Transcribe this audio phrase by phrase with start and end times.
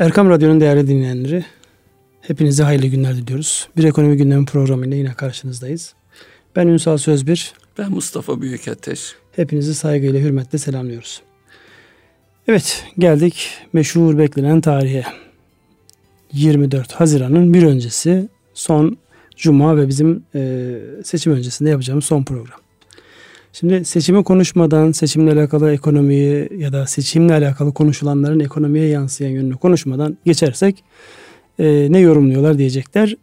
[0.00, 1.44] Erkam Radyo'nun değerli dinleyenleri,
[2.20, 3.68] hepinize hayırlı günler diliyoruz.
[3.76, 5.94] Bir ekonomi gündemi programıyla yine karşınızdayız.
[6.56, 7.52] Ben Ünsal Sözbir.
[7.78, 9.14] Ben Mustafa Büyükateş.
[9.36, 11.22] Hepinizi saygıyla, hürmetle selamlıyoruz.
[12.48, 15.04] Evet, geldik meşhur beklenen tarihe.
[16.32, 18.98] 24 Haziran'ın bir öncesi son
[19.36, 20.74] Cuma ve bizim e,
[21.04, 22.60] seçim öncesinde yapacağımız son program.
[23.52, 30.18] Şimdi seçimi konuşmadan seçimle alakalı ekonomiyi ya da seçimle alakalı konuşulanların ekonomiye yansıyan yönünü konuşmadan
[30.24, 30.84] geçersek
[31.58, 33.16] e, ne yorumluyorlar diyecekler.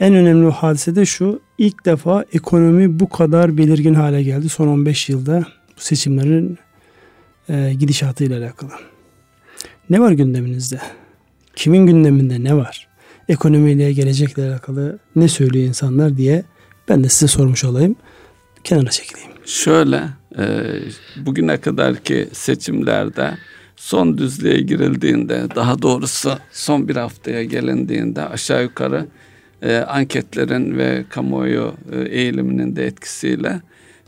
[0.00, 5.08] En önemli hadise de şu ilk defa ekonomi bu kadar belirgin hale geldi son 15
[5.08, 5.44] yılda
[5.76, 6.58] bu seçimlerin
[7.48, 8.70] e, gidişatıyla alakalı.
[9.90, 10.80] Ne var gündeminizde?
[11.56, 12.88] Kimin gündeminde ne var?
[13.28, 16.44] Ekonomiyle gelecekle alakalı ne söylüyor insanlar diye
[16.88, 17.96] ben de size sormuş olayım
[18.66, 19.30] kenara çekileyim.
[19.44, 20.02] Şöyle
[20.38, 20.44] e,
[21.16, 23.38] bugüne kadarki seçimlerde
[23.76, 29.06] son düzlüğe girildiğinde daha doğrusu son bir haftaya gelindiğinde aşağı yukarı
[29.62, 33.60] e, anketlerin ve kamuoyu e, eğiliminin de etkisiyle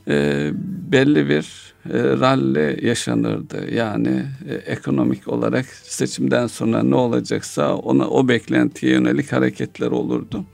[0.09, 0.51] e,
[0.93, 3.75] belli bir e, rally yaşanırdı.
[3.75, 10.45] Yani e, ekonomik olarak seçimden sonra ne olacaksa ona o beklentiye yönelik hareketler olurdu.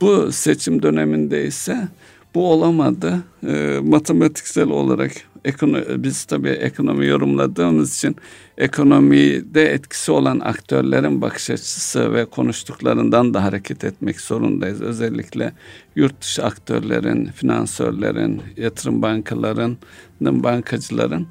[0.00, 1.88] Bu seçim döneminde ise
[2.34, 3.18] bu olamadı.
[3.46, 5.12] E, matematiksel olarak
[5.44, 8.16] ekonomi, biz tabii ekonomi yorumladığımız için
[8.58, 14.80] ekonomide etkisi olan aktörlerin bakış açısı ve konuştuklarından da hareket etmek zorundayız.
[14.80, 15.52] Özellikle
[15.96, 19.78] yurt dışı aktörlerin, finansörlerin, yatırım bankalarının,
[20.20, 21.26] bankacıların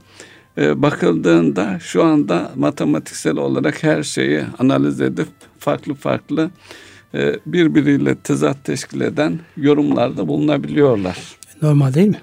[0.58, 5.28] e, bakıldığında şu anda matematiksel olarak her şeyi analiz edip
[5.60, 6.50] farklı farklı
[7.46, 11.18] birbiriyle tezat teşkil eden yorumlarda bulunabiliyorlar.
[11.62, 12.22] Normal değil mi?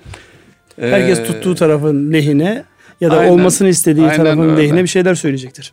[0.81, 2.65] Herkes ee, tuttuğu tarafın lehine
[3.01, 4.63] ya da aynen, olmasını istediği tarafın öyle.
[4.63, 5.73] lehine bir şeyler söyleyecektir.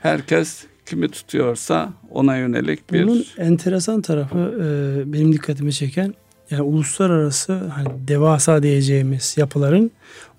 [0.00, 3.02] Herkes kimi tutuyorsa ona yönelik bir...
[3.02, 6.14] Bunun enteresan tarafı e, benim dikkatimi çeken
[6.50, 9.90] yani uluslararası hani devasa diyeceğimiz yapıların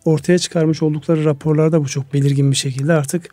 [0.05, 3.29] ortaya çıkarmış oldukları raporlarda bu çok belirgin bir şekilde artık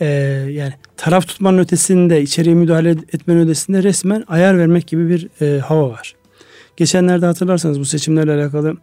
[0.00, 0.06] e,
[0.50, 5.90] yani taraf tutmanın ötesinde içeriye müdahale etmenin ötesinde resmen ayar vermek gibi bir e, hava
[5.90, 6.14] var.
[6.76, 8.76] Geçenlerde hatırlarsanız bu seçimlerle alakalı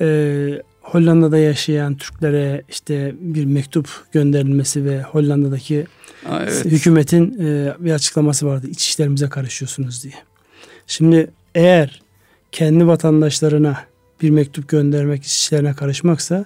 [0.00, 5.86] e, Hollanda'da yaşayan Türklere işte bir mektup gönderilmesi ve Hollanda'daki
[6.28, 6.64] Aa, evet.
[6.64, 8.66] hükümetin e, bir açıklaması vardı.
[8.70, 10.14] İç işlerimize karışıyorsunuz diye.
[10.86, 12.02] Şimdi eğer
[12.52, 13.76] kendi vatandaşlarına
[14.22, 16.44] bir mektup göndermek, iç işlerine karışmaksa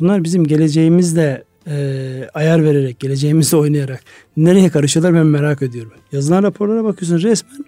[0.00, 4.00] bunlar bizim geleceğimizle e, ayar vererek, geleceğimizle oynayarak
[4.36, 5.92] nereye karışıyorlar ben merak ediyorum.
[6.12, 7.64] Yazılan raporlara bakıyorsun resmen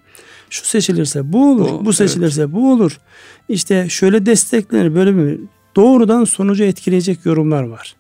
[0.51, 2.53] şu seçilirse bu olur, o, bu seçilirse evet.
[2.53, 3.01] bu olur.
[3.49, 5.41] İşte şöyle desteklenir böyle bir
[5.77, 7.97] doğrudan sonucu etkileyecek yorumlar var.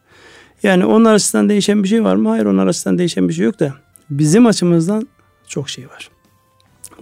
[0.62, 2.28] Yani onlar açısından değişen bir şey var mı?
[2.28, 3.74] Hayır onlar açısından değişen bir şey yok da
[4.10, 5.08] bizim açımızdan
[5.48, 6.10] çok şey var.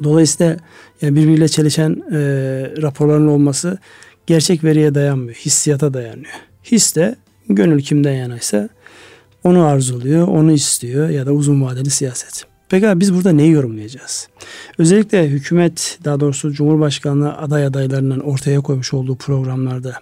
[0.02, 0.56] Dolayısıyla
[1.02, 2.18] yani birbiriyle çelişen e,
[2.82, 3.78] raporların olması
[4.26, 5.34] gerçek veriye dayanmıyor.
[5.34, 6.32] Hissiyata dayanıyor.
[6.64, 7.16] His de
[7.48, 8.68] gönül kimden yanaysa
[9.44, 12.46] onu arzuluyor, onu istiyor ya da uzun vadeli siyaset.
[12.68, 14.28] Peki biz burada neyi yorumlayacağız?
[14.78, 19.94] Özellikle hükümet daha doğrusu Cumhurbaşkanlığı aday adaylarının ortaya koymuş olduğu programlarda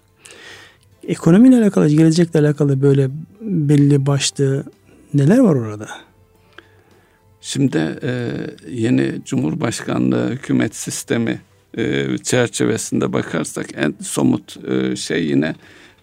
[1.08, 3.10] ekonomiyle alakalı, gelecekle alakalı böyle
[3.40, 4.64] belli başlı
[5.14, 5.88] neler var orada?
[7.40, 8.30] Şimdi e,
[8.70, 11.40] yeni Cumhurbaşkanlığı hükümet sistemi
[11.78, 15.54] e, çerçevesinde bakarsak en somut e, şey yine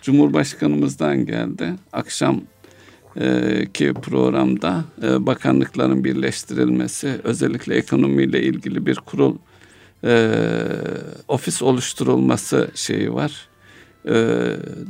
[0.01, 1.73] Cumhurbaşkanımızdan geldi.
[1.93, 2.41] Akşam
[3.73, 9.35] ki programda e, bakanlıkların birleştirilmesi, özellikle ekonomiyle ilgili bir kurul
[10.03, 10.33] e,
[11.27, 13.47] ofis oluşturulması şeyi var.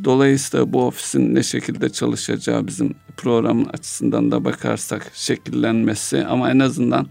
[0.04, 7.08] Dolayısıyla bu ofisin ne şekilde çalışacağı bizim programın açısından da bakarsak şekillenmesi ama en azından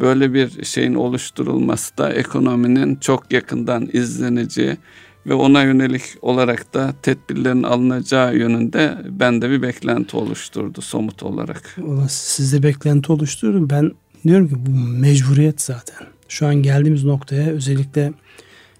[0.00, 4.76] böyle bir şeyin oluşturulması da ekonominin çok yakından izleneceği
[5.26, 11.76] ve ona yönelik olarak da tedbirlerin alınacağı yönünde bende bir beklenti oluşturdu somut olarak.
[12.08, 13.70] Sizde beklenti oluşturdu.
[13.70, 13.92] Ben
[14.24, 16.06] diyorum ki bu mecburiyet zaten.
[16.28, 18.12] Şu an geldiğimiz noktaya özellikle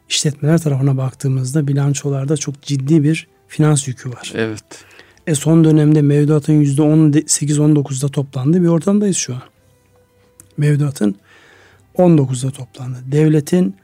[0.09, 4.33] işletmeler tarafına baktığımızda bilançolarda çok ciddi bir finans yükü var.
[4.35, 4.65] Evet.
[5.27, 9.43] E son dönemde mevduatın %18-19'da toplandığı bir ortamdayız şu an.
[10.57, 11.17] Mevduatın
[11.99, 12.99] 19'da toplandı.
[13.07, 13.77] Devletin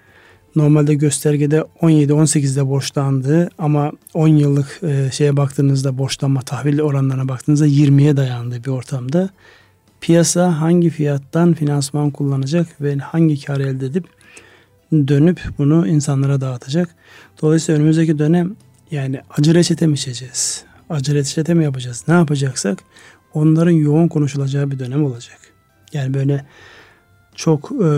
[0.59, 8.17] normalde göstergede 17-18'de borçlandığı ama 10 yıllık e, şeye baktığınızda borçlanma tahvil oranlarına baktığınızda 20'ye
[8.17, 9.31] dayandığı bir ortamda
[10.01, 14.05] piyasa hangi fiyattan finansman kullanacak ve hangi kar elde edip
[14.93, 16.95] dönüp bunu insanlara dağıtacak.
[17.43, 18.57] Dolayısıyla önümüzdeki dönem
[18.91, 20.65] yani acı reçete mi içeceğiz?
[20.91, 22.05] Acı reçete mi yapacağız?
[22.09, 22.79] Ne yapacaksak
[23.35, 25.39] onların yoğun konuşulacağı bir dönem olacak.
[25.93, 26.45] Yani böyle
[27.35, 27.89] çok e,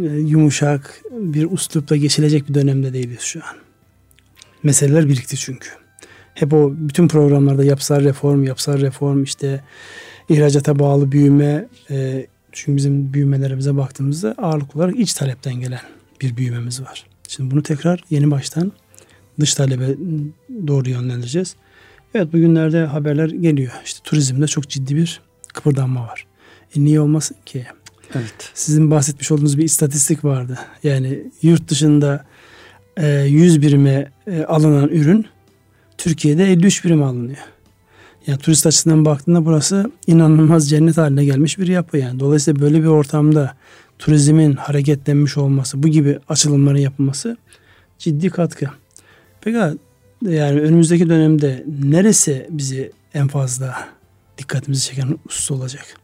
[0.00, 3.56] yumuşak bir uslupla geçilecek bir dönemde değiliz şu an.
[4.62, 5.68] Meseleler birikti çünkü.
[6.34, 9.64] Hep o bütün programlarda yapsal reform, yapsal reform işte
[10.28, 15.80] ihracata bağlı büyüme e, çünkü bizim büyümelerimize baktığımızda ağırlık olarak iç talepten gelen
[16.20, 17.06] bir büyümemiz var.
[17.28, 18.72] Şimdi bunu tekrar yeni baştan
[19.40, 19.96] dış talebe
[20.66, 21.56] doğru yönlendireceğiz.
[22.14, 23.72] Evet bugünlerde haberler geliyor.
[23.84, 25.20] İşte turizmde çok ciddi bir
[25.54, 26.26] kıpırdanma var.
[26.76, 27.66] E niye olmasın ki?
[28.14, 28.50] Evet.
[28.54, 30.58] Sizin bahsetmiş olduğunuz bir istatistik vardı.
[30.82, 32.24] Yani yurt dışında
[32.96, 35.26] e, 100 birime e, alınan ürün
[35.98, 37.38] Türkiye'de 53 birim alınıyor.
[38.26, 42.20] Yani turist açısından baktığında burası inanılmaz cennet haline gelmiş bir yapı yani.
[42.20, 43.54] Dolayısıyla böyle bir ortamda
[43.98, 47.36] turizmin hareketlenmiş olması, bu gibi açılımların yapılması
[47.98, 48.66] ciddi katkı.
[49.40, 49.58] Peki
[50.22, 53.88] yani önümüzdeki dönemde neresi bizi en fazla
[54.38, 56.01] dikkatimizi çeken husus olacak?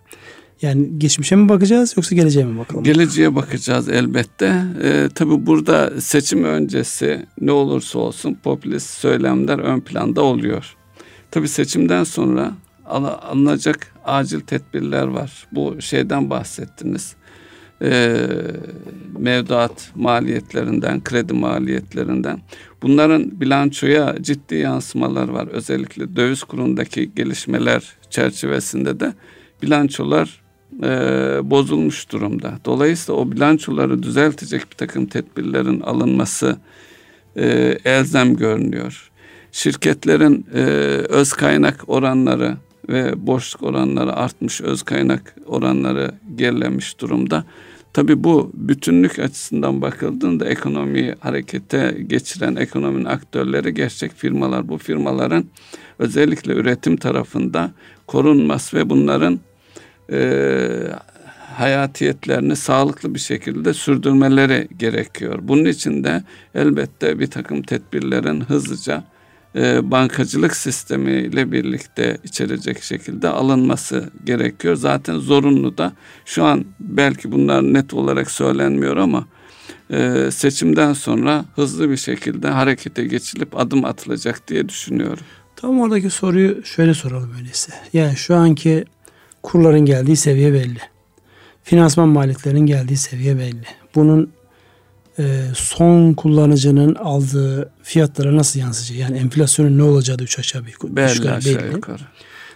[0.62, 2.84] Yani geçmişe mi bakacağız yoksa geleceğe mi bakalım?
[2.84, 4.62] Geleceğe bakacağız elbette.
[4.82, 10.76] Ee, tabii burada seçim öncesi ne olursa olsun popülist söylemler ön planda oluyor.
[11.30, 12.52] Tabii seçimden sonra
[12.86, 15.46] alınacak acil tedbirler var.
[15.52, 17.16] Bu şeyden bahsettiniz.
[17.82, 18.26] Ee,
[19.18, 22.40] mevduat maliyetlerinden, kredi maliyetlerinden.
[22.82, 25.46] Bunların bilançoya ciddi yansımalar var.
[25.46, 29.14] Özellikle döviz kurundaki gelişmeler çerçevesinde de
[29.62, 30.40] bilançolar
[30.82, 30.90] e,
[31.42, 32.58] bozulmuş durumda.
[32.64, 36.58] Dolayısıyla o bilançoları düzeltecek bir takım tedbirlerin alınması
[37.36, 39.10] e, elzem görünüyor.
[39.52, 40.60] Şirketlerin e,
[41.08, 42.56] öz kaynak oranları
[42.88, 47.44] ve boşluk oranları artmış, öz kaynak oranları gerilemiş durumda.
[47.92, 54.68] Tabi bu bütünlük açısından bakıldığında ekonomiyi harekete geçiren ekonominin aktörleri gerçek firmalar.
[54.68, 55.44] Bu firmaların
[55.98, 57.70] özellikle üretim tarafında
[58.06, 59.40] korunması ve bunların
[60.12, 60.18] e,
[61.56, 65.38] hayatiyetlerini sağlıklı bir şekilde sürdürmeleri gerekiyor.
[65.42, 66.22] Bunun için de
[66.54, 69.04] elbette bir takım tedbirlerin hızlıca
[69.56, 74.76] e, bankacılık sistemiyle birlikte içerecek şekilde alınması gerekiyor.
[74.76, 75.92] Zaten zorunlu da
[76.24, 79.26] şu an belki bunlar net olarak söylenmiyor ama
[79.90, 85.24] e, seçimden sonra hızlı bir şekilde harekete geçilip adım atılacak diye düşünüyorum.
[85.56, 87.72] Tam oradaki soruyu şöyle soralım öyleyse.
[87.92, 88.84] Yani şu anki
[89.42, 90.78] kurların geldiği seviye belli.
[91.62, 93.64] Finansman maliyetlerinin geldiği seviye belli.
[93.94, 94.30] Bunun
[95.18, 99.10] e, son kullanıcının aldığı fiyatlara nasıl yansıyacak?
[99.10, 101.04] Yani enflasyonun ne olacağı da üç aşağı bir belli.
[101.04, 101.74] Aşağı belli.
[101.74, 102.02] yukarı.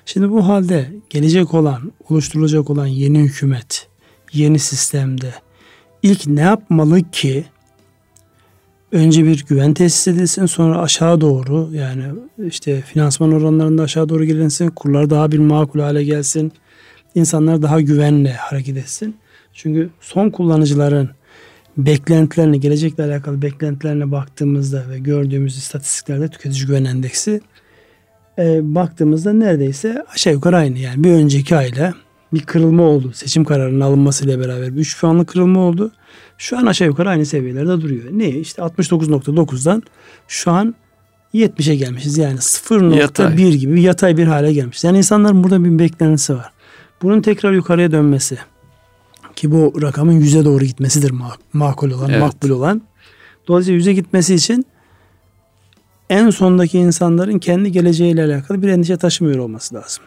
[0.06, 3.88] Şimdi bu halde gelecek olan, oluşturulacak olan yeni hükümet,
[4.32, 5.34] yeni sistemde
[6.02, 7.44] ilk ne yapmalı ki
[8.92, 12.04] önce bir güven tesis edilsin sonra aşağı doğru yani
[12.46, 16.52] işte finansman oranlarında aşağı doğru gelinsin kurlar daha bir makul hale gelsin
[17.14, 19.16] insanlar daha güvenle hareket etsin.
[19.54, 21.10] Çünkü son kullanıcıların
[21.76, 27.40] beklentilerine, gelecekle alakalı beklentilerine baktığımızda ve gördüğümüz istatistiklerde tüketici güven endeksi
[28.38, 30.78] e, baktığımızda neredeyse aşağı yukarı aynı.
[30.78, 31.94] Yani bir önceki ayla
[32.32, 33.12] bir kırılma oldu.
[33.14, 35.92] Seçim kararının alınmasıyla beraber bir 3 puanlık kırılma oldu.
[36.38, 38.04] Şu an aşağı yukarı aynı seviyelerde duruyor.
[38.12, 38.28] Ne?
[38.28, 39.82] İşte 69.9'dan
[40.28, 40.74] şu an
[41.34, 42.18] 70'e gelmişiz.
[42.18, 44.84] Yani 0.1 gibi yatay bir hale gelmiş.
[44.84, 46.52] Yani insanların burada bir beklentisi var.
[47.02, 48.38] Bunun tekrar yukarıya dönmesi
[49.36, 51.12] ki bu rakamın yüze doğru gitmesidir
[51.52, 52.20] makul olan, evet.
[52.20, 52.82] makbul olan.
[53.48, 54.66] Dolayısıyla yüze gitmesi için
[56.10, 60.04] en sondaki insanların kendi geleceğiyle alakalı bir endişe taşımıyor olması lazım.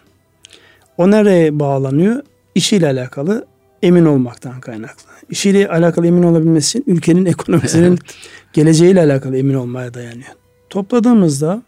[0.98, 2.24] O nereye bağlanıyor?
[2.56, 3.46] İşiyle alakalı
[3.84, 5.12] emin olmaktan kaynaklı.
[5.30, 8.00] İşiyle alakalı emin olabilmesi için ülkenin ekonomisinin evet.
[8.54, 10.30] geleceğiyle alakalı emin olmaya dayanıyor.
[10.70, 11.64] Topladığımızda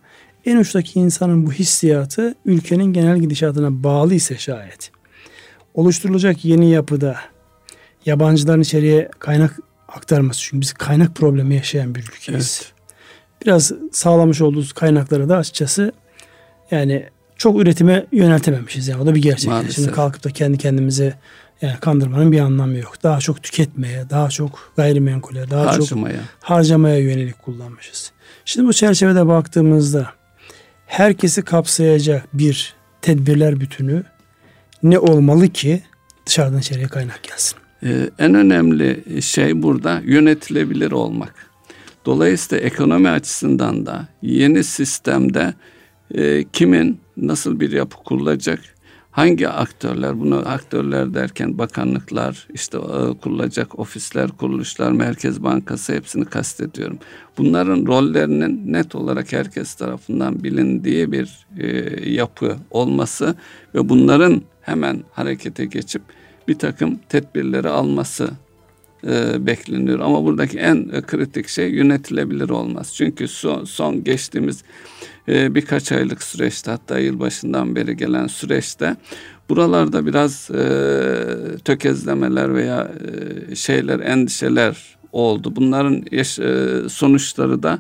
[0.46, 4.97] en uçtaki insanın bu hissiyatı ülkenin genel gidişatına bağlı ise şayet
[5.78, 7.18] oluşturulacak yeni yapıda
[8.06, 10.42] yabancıların içeriye kaynak aktarması.
[10.42, 12.62] Çünkü biz kaynak problemi yaşayan bir ülkeyiz.
[12.64, 12.74] Evet.
[13.46, 15.92] Biraz sağlamış olduğumuz kaynakları da açıkçası
[16.72, 18.88] yani çok üretime yöneltememişiz.
[18.88, 19.50] Yani o da bir gerçek.
[19.50, 19.76] Maalesef.
[19.76, 21.18] Şimdi kalkıp da kendi kendimize
[21.62, 23.04] yani kandırmanın bir anlamı yok.
[23.04, 26.16] Daha çok tüketmeye, daha çok gayrimenkule, daha harcamaya.
[26.16, 28.12] çok harcamaya yönelik kullanmışız.
[28.46, 30.08] Şimdi bu çerçevede baktığımızda
[30.86, 34.04] herkesi kapsayacak bir tedbirler bütünü
[34.84, 35.84] ne olmalı ki
[36.26, 37.58] dışarıdan içeriye kaynak gelsin?
[37.84, 41.48] Ee, en önemli şey burada yönetilebilir olmak.
[42.06, 45.54] Dolayısıyla ekonomi açısından da yeni sistemde
[46.16, 48.60] e, kimin nasıl bir yapı kurulacak,
[49.12, 57.00] hangi aktörler bunu aktörler derken bakanlıklar işte e, kurulacak ofisler kuruluşlar Merkez Bankası hepsini kastediyorum.
[57.38, 63.36] Bunların rollerinin net olarak herkes tarafından bilindiği bir e, yapı olması
[63.76, 66.02] ve bunların hemen harekete geçip
[66.48, 68.30] bir takım tedbirleri alması
[69.08, 70.00] e, bekleniyor.
[70.00, 72.94] Ama buradaki en e, kritik şey yönetilebilir olmaz.
[72.96, 74.64] Çünkü son, son geçtiğimiz
[75.28, 78.96] e, birkaç aylık süreçte hatta yılbaşından beri gelen süreçte
[79.50, 82.92] buralarda biraz e, tökezlemeler veya
[83.52, 85.56] e, şeyler endişeler oldu.
[85.56, 87.80] Bunların yaş, e, sonuçları da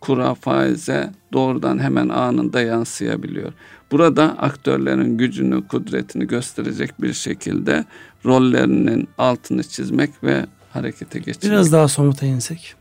[0.00, 3.52] kura faize doğrudan hemen anında yansıyabiliyor.
[3.90, 7.84] Burada aktörlerin gücünü, kudretini gösterecek bir şekilde
[8.24, 11.52] rollerinin altını çizmek ve harekete geçmek.
[11.52, 12.74] Biraz daha somuta insek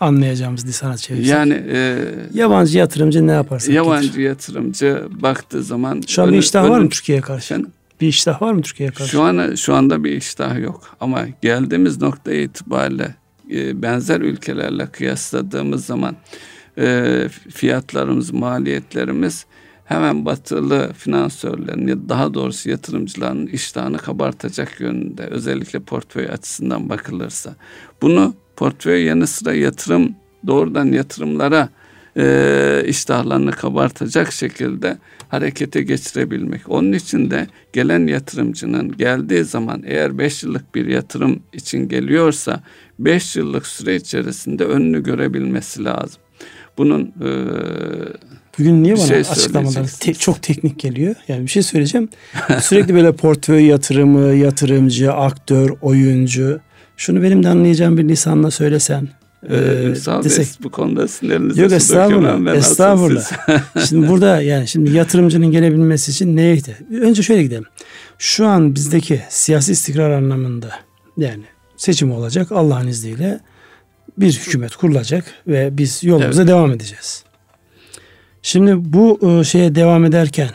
[0.00, 1.30] anlayacağımız lisana çevirsek.
[1.30, 1.98] Yani e,
[2.34, 4.22] yabancı yatırımcı ne yaparsa yabancı getir.
[4.22, 7.54] yatırımcı baktığı zaman şu an bir iştah var mı Türkiye'ye karşı?
[7.54, 7.72] Efendim?
[8.00, 9.10] Bir iştah var mı Türkiye'ye karşı?
[9.10, 13.14] Şu an şu anda bir iştah yok ama geldiğimiz nokta itibariyle
[13.50, 16.16] e, benzer ülkelerle kıyasladığımız zaman
[16.78, 19.46] e, fiyatlarımız, maliyetlerimiz
[19.84, 27.54] hemen batılı finansörlerin ya daha doğrusu yatırımcıların iştahını kabartacak yönünde özellikle portföy açısından bakılırsa.
[28.02, 30.14] Bunu portföy yanı sıra yatırım
[30.46, 31.68] doğrudan yatırımlara
[32.16, 34.98] e, iştahlarını kabartacak şekilde
[35.28, 36.68] harekete geçirebilmek.
[36.68, 42.62] Onun için de gelen yatırımcının geldiği zaman eğer 5 yıllık bir yatırım için geliyorsa
[42.98, 46.22] 5 yıllık süre içerisinde önünü görebilmesi lazım.
[46.78, 47.30] Bunun e,
[48.58, 51.14] Bugün niye bana şey açıklamalar te- çok teknik geliyor?
[51.28, 52.08] Yani bir şey söyleyeceğim.
[52.60, 56.60] Sürekli böyle portföy yatırımı, yatırımcı, aktör, oyuncu.
[56.96, 59.08] Şunu benim de anlayacağım bir lisanla söylesen.
[59.50, 62.54] Ee, ee desek, bu konuda sinirlerinizi Yok estağfurullah.
[62.54, 63.24] Estağfurullah.
[63.88, 66.80] şimdi burada yani şimdi yatırımcının gelebilmesi için neye ihtiyaç?
[67.00, 67.64] Önce şöyle gidelim.
[68.18, 70.70] Şu an bizdeki siyasi istikrar anlamında
[71.16, 71.44] yani
[71.76, 73.40] seçim olacak Allah'ın izniyle
[74.18, 76.50] bir hükümet kurulacak ve biz yolumuza evet.
[76.50, 77.24] devam edeceğiz.
[78.44, 80.50] Şimdi bu e, şeye devam ederken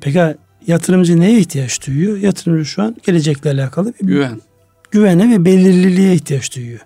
[0.00, 0.20] peki
[0.66, 2.16] yatırımcı neye ihtiyaç duyuyor?
[2.16, 4.40] Yatırımcı şu an gelecekle alakalı bir güven.
[4.90, 6.80] Güvene ve belirliliğe ihtiyaç duyuyor.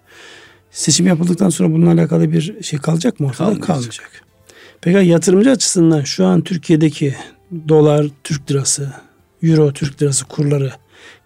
[0.70, 3.38] Seçim yapıldıktan sonra bununla alakalı bir şey kalacak mı ortada?
[3.38, 3.66] Kalmayacak.
[3.66, 4.10] Kalmayacak.
[4.80, 7.14] Peki yatırımcı açısından şu an Türkiye'deki
[7.68, 8.92] dolar, Türk lirası,
[9.42, 10.72] euro, Türk lirası kurları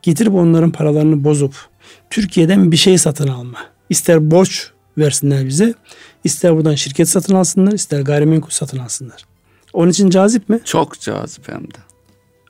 [0.03, 1.55] getirip onların paralarını bozup
[2.11, 3.59] Türkiye'den bir şey satın alma.
[3.91, 5.75] İster borç versinler bize,
[6.25, 9.25] ister buradan şirket satın alsınlar, ister gayrimenkul satın alsınlar.
[9.73, 10.61] Onun için cazip mi?
[10.64, 11.78] Çok cazip hem de.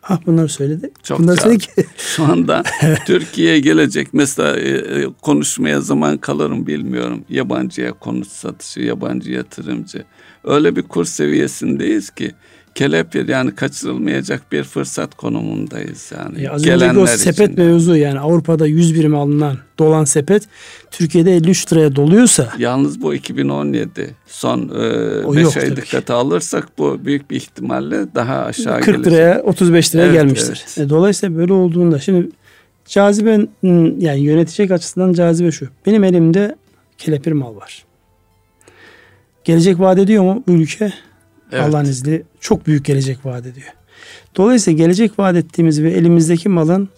[0.09, 0.91] Ah bunları söyledi.
[1.03, 1.87] Çok bunları söyledi ki.
[1.97, 2.63] Şu anda
[3.07, 7.25] Türkiye'ye gelecek mesela e, e, konuşmaya zaman kalırım bilmiyorum.
[7.29, 10.05] Yabancıya konut satışı, yabancı yatırımcı.
[10.45, 12.35] Öyle bir kur seviyesindeyiz ki
[12.75, 16.43] kelepir yani kaçırılmayacak bir fırsat konumundayız yani.
[16.43, 17.65] Ya az Gelenler o sepet için.
[17.65, 20.49] mevzu yani Avrupa'da 100 birim alınan dolan sepet
[20.91, 22.53] Türkiye'de 53 liraya doluyorsa.
[22.59, 24.71] Yalnız bu 2017 son
[25.37, 29.13] 5 e, ay dikkate alırsak bu büyük bir ihtimalle daha aşağı 40 gelecek.
[29.13, 30.65] liraya 35 liraya evet, gelmiştir.
[30.67, 30.87] Evet.
[30.87, 32.29] E, dolayısıyla böyle olduğunda şimdi
[32.87, 33.49] caziben
[33.99, 35.69] yani yönetecek açısından cazibe şu.
[35.87, 36.57] Benim elimde
[36.99, 37.85] kelepir mal var.
[39.45, 40.93] Gelecek vaat ediyor mu bu ülke?
[41.53, 41.65] Evet.
[41.65, 43.73] Allah'ın izniyle çok büyük gelecek vaat ediyor.
[44.37, 46.89] Dolayısıyla gelecek vaat ettiğimiz ve elimizdeki malın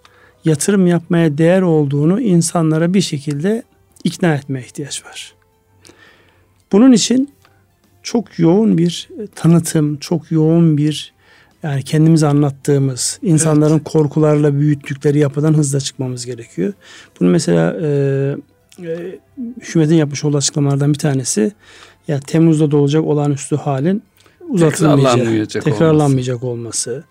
[0.44, 3.62] yatırım yapmaya değer olduğunu insanlara bir şekilde
[4.04, 5.34] ikna etmeye ihtiyaç var.
[6.72, 7.30] Bunun için
[8.02, 11.12] çok yoğun bir tanıtım, çok yoğun bir
[11.62, 13.84] yani kendimize anlattığımız, insanların evet.
[13.84, 16.72] korkularla büyüttükleri yapıdan hızla çıkmamız gerekiyor.
[17.20, 17.86] Bunu mesela e,
[18.82, 19.18] e,
[19.60, 21.52] hükümetin yapmış olduğu açıklamalardan bir tanesi
[22.08, 24.02] ya Temmuz'da da olacak olağanüstü halin
[24.48, 26.90] uzatılmayacak, tekrarlanmayacak olması.
[26.90, 27.04] olması.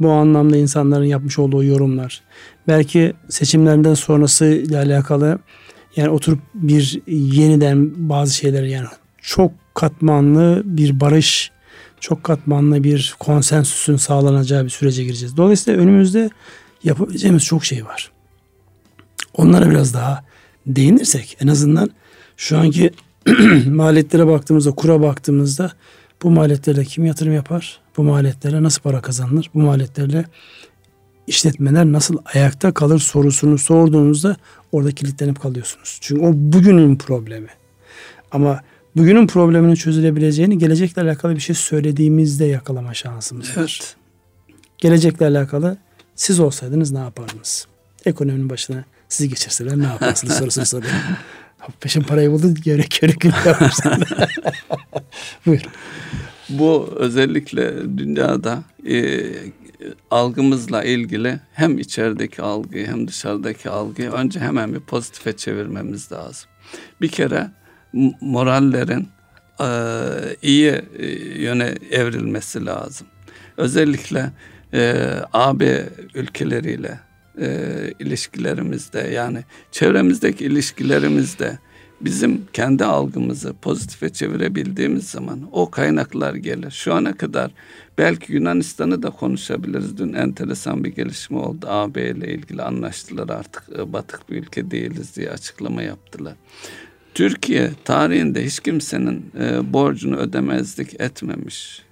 [0.00, 2.22] Bu anlamda insanların yapmış olduğu yorumlar.
[2.68, 5.38] Belki seçimlerinden sonrası ile alakalı
[5.96, 8.86] yani oturup bir yeniden bazı şeyler yani
[9.22, 11.50] çok katmanlı bir barış,
[12.00, 15.36] çok katmanlı bir konsensüsün sağlanacağı bir sürece gireceğiz.
[15.36, 16.30] Dolayısıyla önümüzde
[16.84, 18.10] yapabileceğimiz çok şey var.
[19.34, 20.24] Onlara biraz daha
[20.66, 21.90] değinirsek en azından
[22.36, 22.90] şu anki
[23.66, 25.72] maliyetlere baktığımızda, kura baktığımızda
[26.22, 27.80] bu maliyetlerle kim yatırım yapar?
[27.96, 29.50] Bu maliyetlerle nasıl para kazanılır?
[29.54, 30.24] Bu maliyetlerle
[31.26, 34.36] işletmeler nasıl ayakta kalır sorusunu sorduğunuzda
[34.72, 35.98] orada kilitlenip kalıyorsunuz.
[36.00, 37.48] Çünkü o bugünün problemi.
[38.32, 38.60] Ama
[38.96, 43.58] bugünün probleminin çözülebileceğini gelecekle alakalı bir şey söylediğimizde yakalama şansımız evet.
[43.58, 43.96] var.
[44.78, 45.76] Gelecekle alakalı
[46.14, 47.66] siz olsaydınız ne yapardınız?
[48.04, 50.98] Ekonominin başına sizi geçirseler ne yaparsınız sorusunu soruyorum.
[51.80, 53.92] Peşin parayı buldun gerek gerek yaparsın.
[55.46, 55.60] Buyur.
[56.48, 59.24] Bu özellikle dünyada e,
[60.10, 66.50] algımızla ilgili hem içerideki algıyı hem dışarıdaki algıyı önce hemen bir pozitife çevirmemiz lazım.
[67.00, 67.50] Bir kere
[68.20, 69.08] morallerin
[69.60, 69.68] e,
[70.42, 71.06] iyi e,
[71.42, 73.06] yöne evrilmesi lazım.
[73.56, 74.30] Özellikle
[74.74, 77.00] e, AB ülkeleriyle
[77.38, 77.66] e,
[77.98, 81.58] ilişkilerimizde yani çevremizdeki ilişkilerimizde
[82.00, 86.70] bizim kendi algımızı pozitife çevirebildiğimiz zaman o kaynaklar gelir.
[86.70, 87.50] Şu ana kadar
[87.98, 89.98] belki Yunanistan'ı da konuşabiliriz.
[89.98, 91.66] Dün enteresan bir gelişme oldu.
[91.68, 96.34] AB ile ilgili anlaştılar artık e, batık bir ülke değiliz diye açıklama yaptılar.
[97.14, 101.82] Türkiye tarihinde hiç kimsenin e, borcunu ödemezlik etmemiş.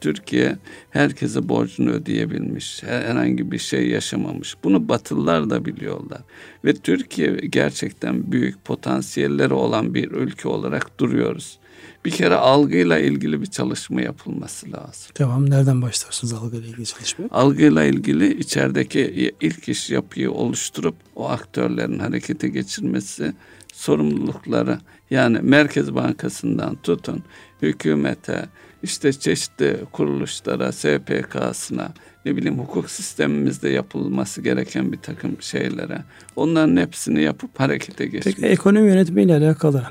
[0.00, 0.58] Türkiye
[0.90, 2.82] herkese borcunu ödeyebilmiş.
[2.82, 4.56] Herhangi bir şey yaşamamış.
[4.64, 6.20] Bunu Batılılar da biliyorlar.
[6.64, 11.58] Ve Türkiye gerçekten büyük potansiyelleri olan bir ülke olarak duruyoruz.
[12.04, 15.10] Bir kere algıyla ilgili bir çalışma yapılması lazım.
[15.14, 15.50] Tamam.
[15.50, 17.24] Nereden başlarsınız algıyla ilgili çalışma?
[17.30, 23.32] Algıyla ilgili içerideki ilk iş yapıyı oluşturup o aktörlerin harekete geçirmesi
[23.74, 24.78] sorumlulukları
[25.10, 27.22] yani Merkez Bankası'ndan tutun
[27.62, 28.46] hükümete,
[28.86, 31.92] işte çeşitli kuruluşlara, SPK'sına,
[32.24, 35.98] ne bileyim hukuk sistemimizde yapılması gereken bir takım şeylere
[36.36, 38.36] onların hepsini yapıp harekete geçmek.
[38.36, 39.84] Peki ekonomi yönetimiyle alakalı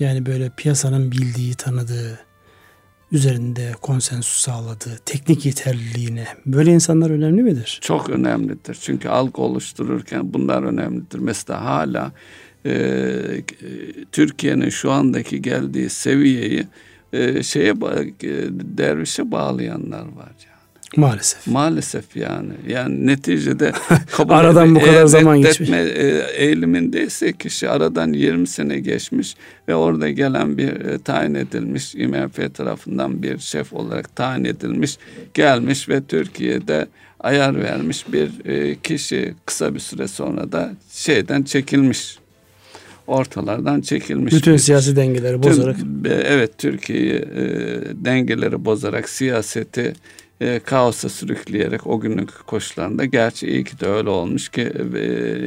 [0.00, 2.18] yani böyle piyasanın bildiği, tanıdığı,
[3.12, 7.78] üzerinde konsensüs sağladığı, teknik yeterliliğine böyle insanlar önemli midir?
[7.82, 8.78] Çok önemlidir.
[8.80, 11.18] Çünkü algı oluştururken bunlar önemlidir.
[11.18, 12.12] Mesela hala
[12.66, 13.42] e,
[14.12, 16.66] Türkiye'nin şu andaki geldiği seviyeyi
[17.12, 17.74] e, şeye e,
[18.78, 20.56] dervişe bağlayanlar var yani.
[20.96, 21.46] Maalesef.
[21.46, 22.52] Maalesef yani.
[22.68, 23.72] Yani neticede
[24.12, 25.70] kabul aradan bu kadar zaman geçmiş.
[25.70, 29.36] E, eğilimindeyse kişi aradan 20 sene geçmiş
[29.68, 34.98] ve orada gelen bir e, tayin edilmiş IMF tarafından bir şef olarak tayin edilmiş
[35.34, 36.86] gelmiş ve Türkiye'de
[37.20, 42.18] ayar vermiş bir e, kişi kısa bir süre sonra da şeyden çekilmiş
[43.06, 44.34] ortalardan çekilmiş.
[44.34, 45.78] Bütün bir, siyasi dengeleri bozarak.
[45.78, 47.44] Tüm, evet Türkiye'yi e,
[47.94, 49.92] dengeleri bozarak siyaseti
[50.40, 54.98] e, kaosa sürükleyerek o günlük koşullarında gerçi iyi ki de öyle olmuş ki e,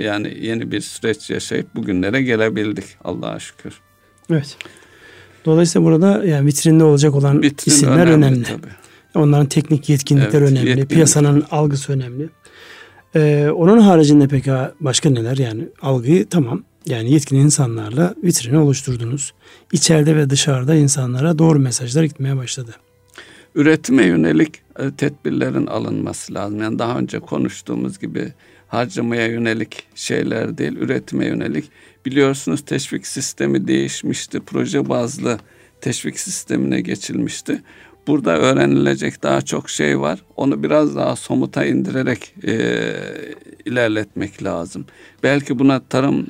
[0.01, 3.73] yani yeni bir süreç yaşayıp bugünlere gelebildik Allah'a şükür.
[4.31, 4.57] Evet.
[5.45, 8.25] Dolayısıyla burada yani vitrinde olacak olan Vitrin isimler önemli.
[8.25, 8.43] önemli.
[8.43, 8.71] Tabii.
[9.15, 10.67] Onların teknik yetkinlikler evet, önemli.
[10.67, 10.89] Yetkinlik.
[10.89, 12.29] Piyasanın algısı önemli.
[13.15, 19.33] Ee, onun haricinde peki başka neler yani algıyı tamam yani yetkin insanlarla vitrini oluşturdunuz.
[19.71, 22.75] İçeride ve dışarıda insanlara doğru mesajlar gitmeye başladı.
[23.55, 26.61] Üretime yönelik e, tedbirlerin alınması lazım.
[26.61, 28.33] Yani daha önce konuştuğumuz gibi
[28.67, 31.69] harcamaya yönelik şeyler değil, üretime yönelik.
[32.05, 34.39] Biliyorsunuz teşvik sistemi değişmişti.
[34.39, 35.39] Proje bazlı
[35.81, 37.61] teşvik sistemine geçilmişti.
[38.07, 40.19] Burada öğrenilecek daha çok şey var.
[40.35, 42.93] Onu biraz daha somuta indirerek e,
[43.65, 44.85] ilerletmek lazım.
[45.23, 46.27] Belki buna tarım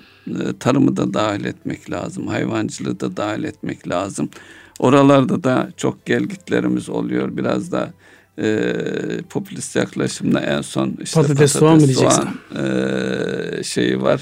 [0.60, 2.28] tarımı da dahil etmek lazım.
[2.28, 4.30] Hayvancılığı da dahil etmek lazım.
[4.80, 7.38] Oralarda da çok gelgitlerimiz oluyor.
[7.38, 7.94] Biraz da
[8.42, 8.74] e,
[9.30, 12.30] popülist yaklaşımda en son işte patates, patates soğan mı diyeceksin?
[12.56, 14.22] e, şeyi var.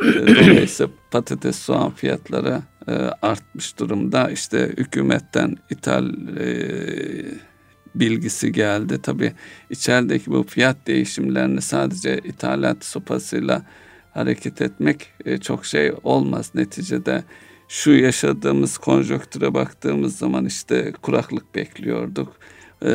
[0.00, 4.30] E, dolayısıyla patates soğan fiyatları e, artmış durumda.
[4.30, 6.46] İşte hükümetten ithal e,
[7.94, 9.02] bilgisi geldi.
[9.02, 9.32] Tabi
[9.70, 13.62] içerideki bu fiyat değişimlerini sadece ithalat sopasıyla
[14.14, 16.50] hareket etmek e, çok şey olmaz.
[16.54, 17.24] Neticede
[17.68, 22.32] şu yaşadığımız konjonktüre baktığımız zaman işte kuraklık bekliyorduk.
[22.84, 22.90] Ee,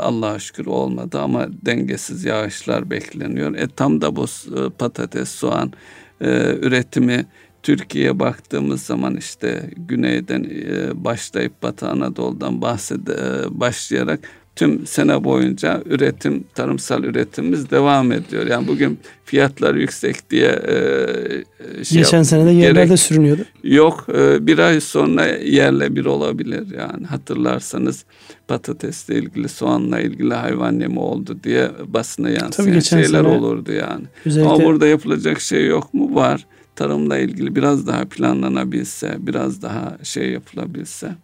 [0.00, 3.54] Allah'a şükür olmadı ama dengesiz yağışlar bekleniyor.
[3.54, 5.72] E, tam da bu e, patates, soğan
[6.20, 7.26] e, üretimi
[7.62, 14.20] Türkiye'ye baktığımız zaman işte güneyden e, başlayıp Batı Anadolu'dan bahsede, e, başlayarak
[14.58, 18.46] tüm sene boyunca üretim, tarımsal üretimimiz devam ediyor.
[18.46, 23.42] Yani bugün fiyatlar yüksek diye e, şey Geçen sene de yerlerde gerek, sürünüyordu.
[23.62, 28.04] Yok e, bir ay sonra yerle bir olabilir yani hatırlarsanız
[28.48, 34.04] patatesle ilgili soğanla ilgili hayvan yemi oldu diye basına yansıyan şeyler olurdu yani.
[34.24, 34.50] Özellikle...
[34.50, 36.14] Ama burada yapılacak şey yok mu?
[36.14, 36.46] Var.
[36.76, 41.14] Tarımla ilgili biraz daha planlanabilse, biraz daha şey yapılabilse.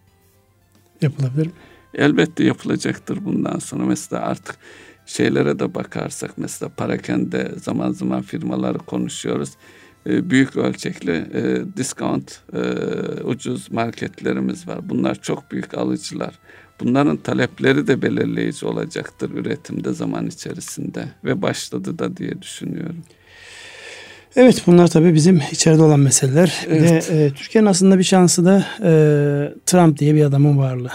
[1.01, 1.53] Yapılabilir mi?
[1.95, 3.85] Elbette yapılacaktır bundan sonra.
[3.85, 4.55] Mesela artık
[5.05, 9.49] şeylere de bakarsak mesela parakende zaman zaman firmaları konuşuyoruz.
[10.09, 12.59] E, büyük ölçekli e, discount e,
[13.23, 14.89] ucuz marketlerimiz var.
[14.89, 16.39] Bunlar çok büyük alıcılar.
[16.79, 23.03] Bunların talepleri de belirleyici olacaktır üretimde zaman içerisinde ve başladı da diye düşünüyorum.
[24.35, 26.65] Evet bunlar tabii bizim içeride olan meseleler.
[26.67, 27.11] Evet.
[27.11, 28.91] Ve e, Türkiye'nin aslında bir şansı da e,
[29.65, 30.91] Trump diye bir adamın varlığı.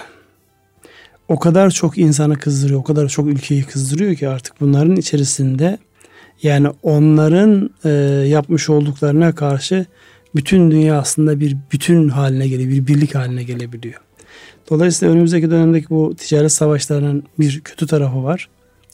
[1.30, 5.78] O kadar çok insanı kızdırıyor, o kadar çok ülkeyi kızdırıyor ki artık bunların içerisinde
[6.42, 7.88] yani onların e,
[8.28, 9.86] yapmış olduklarına karşı
[10.34, 14.00] bütün dünya aslında bir bütün haline geliyor, bir birlik haline gelebiliyor.
[14.70, 18.48] Dolayısıyla önümüzdeki dönemdeki bu ticaret savaşlarının bir kötü tarafı var.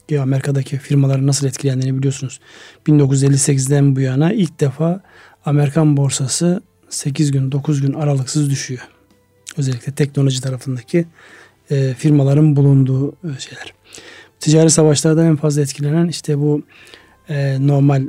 [0.09, 2.39] Ya Amerika'daki firmaların nasıl etkilendiğini biliyorsunuz.
[2.87, 5.01] 1958'den bu yana ilk defa
[5.45, 8.81] Amerikan borsası 8 gün 9 gün aralıksız düşüyor.
[9.57, 11.05] Özellikle teknoloji tarafındaki
[11.71, 13.73] e, firmaların bulunduğu e, şeyler.
[14.39, 16.61] Ticari savaşlardan en fazla etkilenen işte bu
[17.29, 18.03] e, normal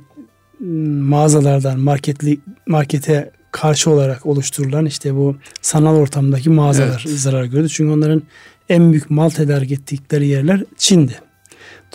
[1.00, 7.18] mağazalardan marketli markete karşı olarak oluşturulan işte bu sanal ortamdaki mağazalar evet.
[7.18, 7.68] zarar gördü.
[7.68, 8.22] Çünkü onların
[8.68, 11.20] en büyük mal tedarik ettikleri yerler Çin'di.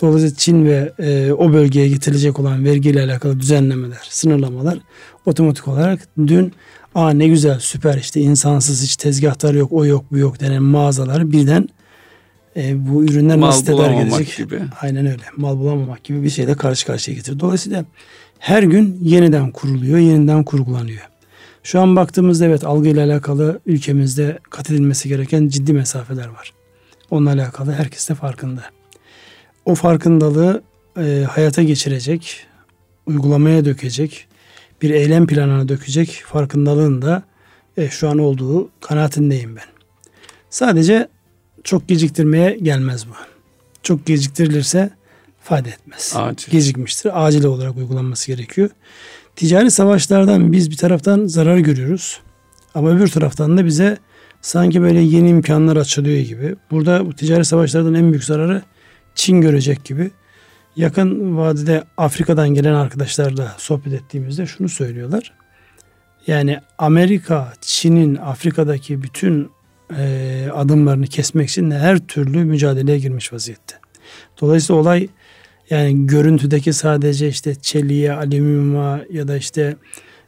[0.00, 4.78] Dolayısıyla Çin ve e, o bölgeye getirilecek olan vergiyle alakalı düzenlemeler, sınırlamalar
[5.26, 6.52] otomatik olarak dün
[6.94, 11.32] aa ne güzel süper işte insansız hiç tezgahtar yok o yok bu yok denen mağazalar
[11.32, 11.68] birden
[12.56, 14.36] e, bu ürünler mal nasıl tedarik edecek?
[14.36, 14.62] gibi.
[14.80, 15.22] Aynen öyle.
[15.36, 17.40] Mal bulamamak gibi bir şeyle karşı karşıya getiriyor.
[17.40, 17.84] Dolayısıyla
[18.38, 21.08] her gün yeniden kuruluyor, yeniden kurgulanıyor.
[21.62, 26.52] Şu an baktığımızda evet algıyla alakalı ülkemizde kat edilmesi gereken ciddi mesafeler var.
[27.10, 28.62] Onunla alakalı herkes de farkında.
[29.64, 30.62] O farkındalığı
[30.98, 32.46] e, hayata geçirecek,
[33.06, 34.26] uygulamaya dökecek,
[34.82, 37.22] bir eylem planına dökecek farkındalığın da
[37.76, 39.64] e, şu an olduğu kanaatindeyim ben.
[40.50, 41.08] Sadece
[41.64, 43.12] çok geciktirmeye gelmez bu.
[43.82, 44.90] Çok geciktirilirse
[45.42, 46.12] fayda etmez.
[46.16, 46.52] Acil.
[46.52, 47.26] Gecikmiştir.
[47.26, 48.70] Acil olarak uygulanması gerekiyor.
[49.36, 52.20] Ticari savaşlardan biz bir taraftan zarar görüyoruz.
[52.74, 53.98] Ama öbür taraftan da bize
[54.40, 56.56] sanki böyle yeni imkanlar açılıyor gibi.
[56.70, 58.62] Burada bu ticari savaşlardan en büyük zararı
[59.14, 60.10] Çin görecek gibi.
[60.76, 65.32] Yakın vadede Afrika'dan gelen arkadaşlarla sohbet ettiğimizde şunu söylüyorlar.
[66.26, 69.50] Yani Amerika, Çin'in Afrika'daki bütün
[69.98, 73.76] e, adımlarını kesmek için her türlü mücadeleye girmiş vaziyette.
[74.40, 75.08] Dolayısıyla olay
[75.70, 79.76] yani görüntüdeki sadece işte çeliğe, alüminyuma ya da işte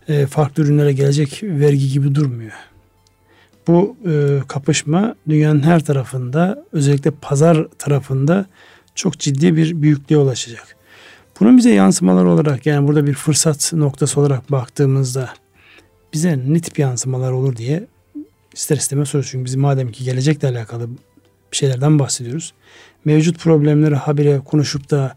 [0.08, 2.52] e, farklı ürünlere gelecek vergi gibi durmuyor.
[3.66, 8.46] Bu e, kapışma dünyanın her tarafında özellikle pazar tarafında
[8.96, 10.76] çok ciddi bir büyüklüğe ulaşacak.
[11.40, 15.30] Bunun bize yansımalar olarak yani burada bir fırsat noktası olarak baktığımızda
[16.12, 17.86] bize ne tip yansımalar olur diye
[18.54, 19.30] ister istemez soruyoruz.
[19.30, 20.88] Çünkü biz madem ki gelecekle alakalı
[21.52, 22.54] bir şeylerden bahsediyoruz.
[23.04, 25.16] Mevcut problemleri habire konuşup da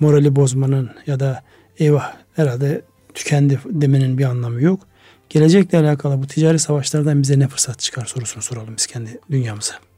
[0.00, 1.42] morali bozmanın ya da
[1.78, 2.82] eyvah herhalde
[3.14, 4.80] tükendi demenin bir anlamı yok.
[5.28, 9.89] Gelecekle alakalı bu ticari savaşlardan bize ne fırsat çıkar sorusunu soralım biz kendi dünyamıza.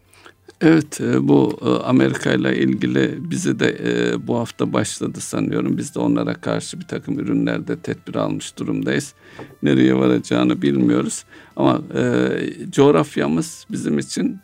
[0.62, 5.76] Evet e, bu e, Amerika ile ilgili bizi de e, bu hafta başladı sanıyorum.
[5.76, 9.14] Biz de onlara karşı bir takım ürünlerde tedbir almış durumdayız.
[9.62, 11.24] Nereye varacağını bilmiyoruz.
[11.56, 11.82] Ama
[12.70, 14.38] coğrafyamız bizim için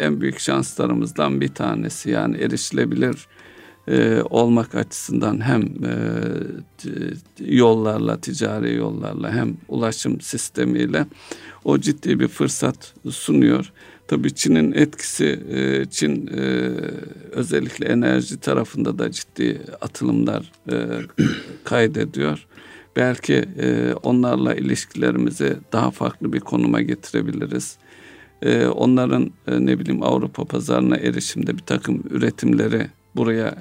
[0.00, 2.10] en büyük şanslarımızdan bir tanesi.
[2.10, 3.28] Yani erişilebilir
[4.30, 5.62] olmak açısından hem
[7.46, 11.06] yollarla, ticari yollarla hem ulaşım sistemiyle
[11.64, 13.72] o ciddi bir fırsat sunuyor.
[14.08, 16.40] Tabii Çin'in etkisi, e, Çin e,
[17.32, 20.74] özellikle enerji tarafında da ciddi atılımlar e,
[21.64, 22.46] kaydediyor.
[22.96, 23.44] Belki
[24.02, 27.76] onlarla ilişkilerimizi daha farklı bir konuma getirebiliriz.
[28.74, 33.58] Onların ne bileyim Avrupa pazarına erişimde bir takım üretimleri buraya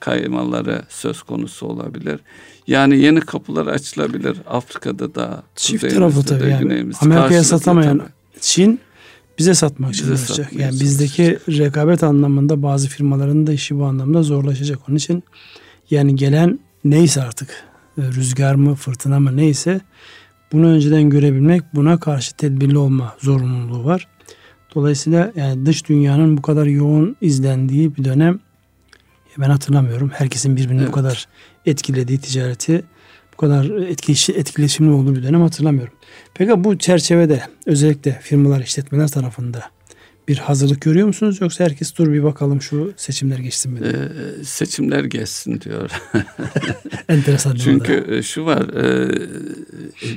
[0.00, 2.20] kaymaları söz konusu olabilir.
[2.66, 5.42] Yani yeni kapılar açılabilir Afrika'da da.
[5.56, 6.90] Çift tarafı tabii yani.
[7.00, 8.08] Amerika'ya satamayan tabii.
[8.40, 8.80] Çin
[9.38, 10.52] bize satmak için uğraşacak.
[10.52, 14.78] Yani bizdeki rekabet anlamında bazı firmaların da işi bu anlamda zorlaşacak.
[14.88, 15.22] Onun için
[15.90, 17.64] yani gelen neyse artık
[17.98, 19.80] e, rüzgar mı fırtına mı neyse
[20.52, 24.08] bunu önceden görebilmek buna karşı tedbirli olma zorunluluğu var.
[24.74, 28.40] Dolayısıyla yani dış dünyanın bu kadar yoğun izlendiği bir dönem
[29.38, 30.10] ben hatırlamıyorum.
[30.14, 30.88] Herkesin birbirini evet.
[30.88, 31.28] bu kadar
[31.66, 32.84] etkilediği ticareti
[33.40, 35.94] kadar etkileşi, etkileşimli olduğu bir dönem hatırlamıyorum.
[36.34, 39.62] Peki bu çerçevede özellikle firmalar, işletmeler tarafında
[40.28, 41.40] bir hazırlık görüyor musunuz?
[41.40, 43.80] Yoksa herkes dur bir bakalım şu seçimler geçsin mi?
[43.84, 45.90] Ee, seçimler geçsin diyor.
[47.08, 47.54] Enteresan.
[47.54, 48.04] Çünkü.
[48.08, 49.10] E, şu var e,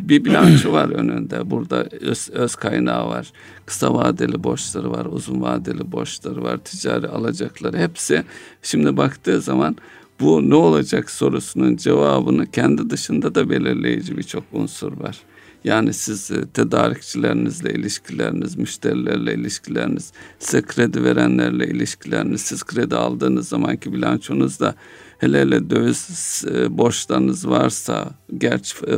[0.10, 1.52] bir bilanço var önünde.
[1.52, 3.32] Burada öz, öz kaynağı var.
[3.66, 5.06] Kısa vadeli borçları var.
[5.06, 6.58] Uzun vadeli borçları var.
[6.58, 8.24] Ticari alacakları hepsi.
[8.62, 9.78] Şimdi baktığı zaman
[10.24, 15.20] bu ne olacak sorusunun cevabını kendi dışında da belirleyici birçok unsur var.
[15.64, 23.94] Yani siz e, tedarikçilerinizle ilişkileriniz, müşterilerle ilişkileriniz, size kredi verenlerle ilişkileriniz, siz kredi aldığınız zamanki
[23.94, 24.76] bilançonuzda
[25.24, 28.96] hele hele döviz e, borçlarınız varsa gerçi e,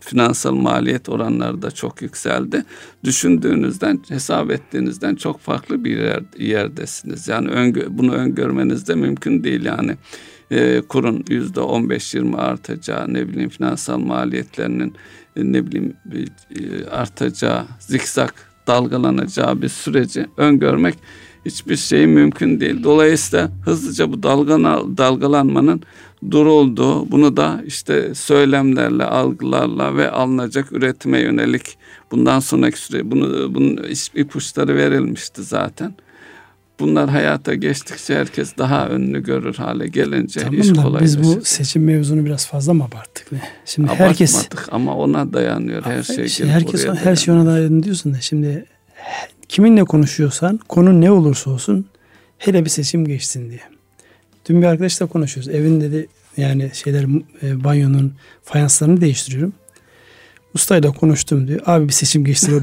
[0.00, 2.64] finansal maliyet oranları da çok yükseldi.
[3.04, 7.28] Düşündüğünüzden hesap ettiğinizden çok farklı bir yer, yerdesiniz.
[7.28, 9.96] Yani öngö, bunu öngörmeniz de mümkün değil yani
[10.50, 14.94] e, kurun yüzde 15-20 artacağı ne bileyim finansal maliyetlerinin
[15.36, 15.94] e, ne bileyim
[16.50, 18.34] e, artacağı zikzak
[18.66, 20.94] dalgalanacağı bir süreci öngörmek
[21.46, 22.82] hiçbir şey mümkün değil.
[22.82, 25.82] Dolayısıyla hızlıca bu dalgana, dalgalanmanın
[26.30, 31.78] durulduğu, bunu da işte söylemlerle, algılarla ve alınacak üretime yönelik
[32.10, 33.80] bundan sonraki süre bunu bunun
[34.14, 35.94] ipuçları verilmişti zaten.
[36.80, 41.22] Bunlar hayata geçtikçe herkes daha önünü görür hale gelince tamam iş kolaylaşır.
[41.22, 43.40] Biz bu seçim mevzunu biraz fazla mı abarttık ne?
[43.64, 46.28] Şimdi herkes ama ona dayanıyor her şey.
[46.28, 48.64] şey herkes her şey ona dayanıyor diyorsun da şimdi
[49.48, 51.86] kiminle konuşuyorsan konu ne olursa olsun
[52.38, 53.60] hele bir seçim geçsin diye.
[54.48, 55.54] Dün bir arkadaşla konuşuyoruz.
[55.54, 57.04] Evin dedi yani şeyler
[57.42, 59.52] e, banyonun fayanslarını değiştiriyorum.
[60.54, 61.60] Ustayla konuştum diyor.
[61.66, 62.62] Abi bir seçim geçsin.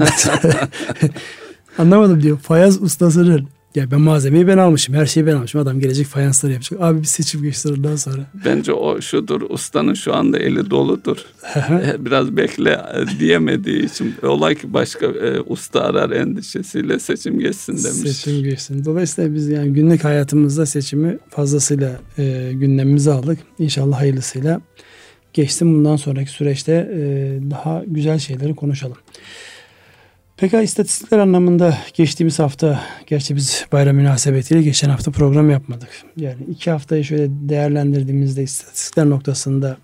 [1.78, 2.38] Anlamadım diyor.
[2.38, 4.94] Fayans ustasının ya ben malzemeyi ben almışım.
[4.94, 5.60] Her şeyi ben almışım.
[5.60, 6.80] Adam gelecek fayansları yapacak.
[6.80, 8.26] Abi bir seçim geçti ondan sonra.
[8.44, 9.42] Bence o şudur.
[9.48, 11.24] Ustanın şu anda eli doludur.
[11.56, 17.72] E, biraz bekle e, diyemediği için olay ki başka e, usta arar endişesiyle seçim geçsin
[17.72, 18.10] demiş.
[18.10, 18.84] Seçim geçsin.
[18.84, 23.38] Dolayısıyla biz yani günlük hayatımızda seçimi fazlasıyla e, gündemimize aldık.
[23.58, 24.60] İnşallah hayırlısıyla
[25.32, 25.74] geçsin.
[25.74, 27.00] Bundan sonraki süreçte e,
[27.50, 28.96] daha güzel şeyleri konuşalım.
[30.36, 35.88] Peki istatistikler anlamında geçtiğimiz hafta, gerçi biz bayram münasebetiyle geçen hafta program yapmadık.
[36.16, 39.76] Yani iki haftayı şöyle değerlendirdiğimizde istatistikler noktasında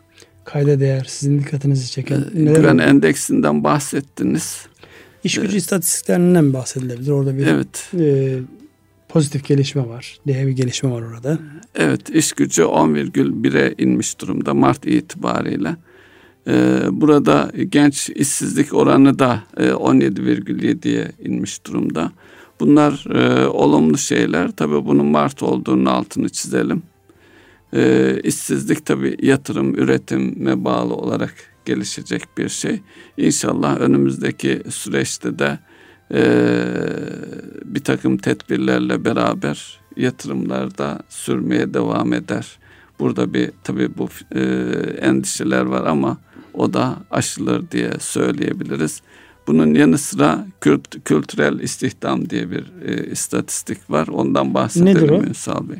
[0.45, 2.83] kayda değer, sizin dikkatinizi çeken ee, Güven oldu?
[2.83, 4.67] endeksinden bahsettiniz.
[5.25, 7.11] İş gücü ee, istatistiklerinden bahsedilebilir?
[7.11, 7.91] Orada bir evet.
[7.99, 8.39] e,
[9.09, 10.19] pozitif gelişme var.
[10.27, 11.39] Değer bir gelişme var orada.
[11.75, 15.77] Evet, iş gücü 10,1'e inmiş durumda Mart itibariyle.
[16.49, 22.13] Ee, burada genç işsizlik oranı da 17,7'ye e, inmiş durumda.
[22.61, 24.51] Bunlar e, olumlu şeyler.
[24.51, 26.83] Tabii bunun Mart olduğunun altını çizelim.
[27.75, 32.81] E, işsizlik tabii yatırım, üretime bağlı olarak gelişecek bir şey.
[33.17, 35.59] İnşallah önümüzdeki süreçte de
[36.15, 36.23] e,
[37.65, 42.59] bir takım tedbirlerle beraber yatırımlar da sürmeye devam eder.
[42.99, 44.41] Burada bir tabii bu e,
[45.01, 46.19] endişeler var ama
[46.55, 49.03] o da aşılır diye söyleyebiliriz.
[49.47, 54.09] Bunun yanı sıra kült, kültürel istihdam diye bir e, istatistik var.
[54.09, 55.79] Ondan bahsedelim Ünsal Bey.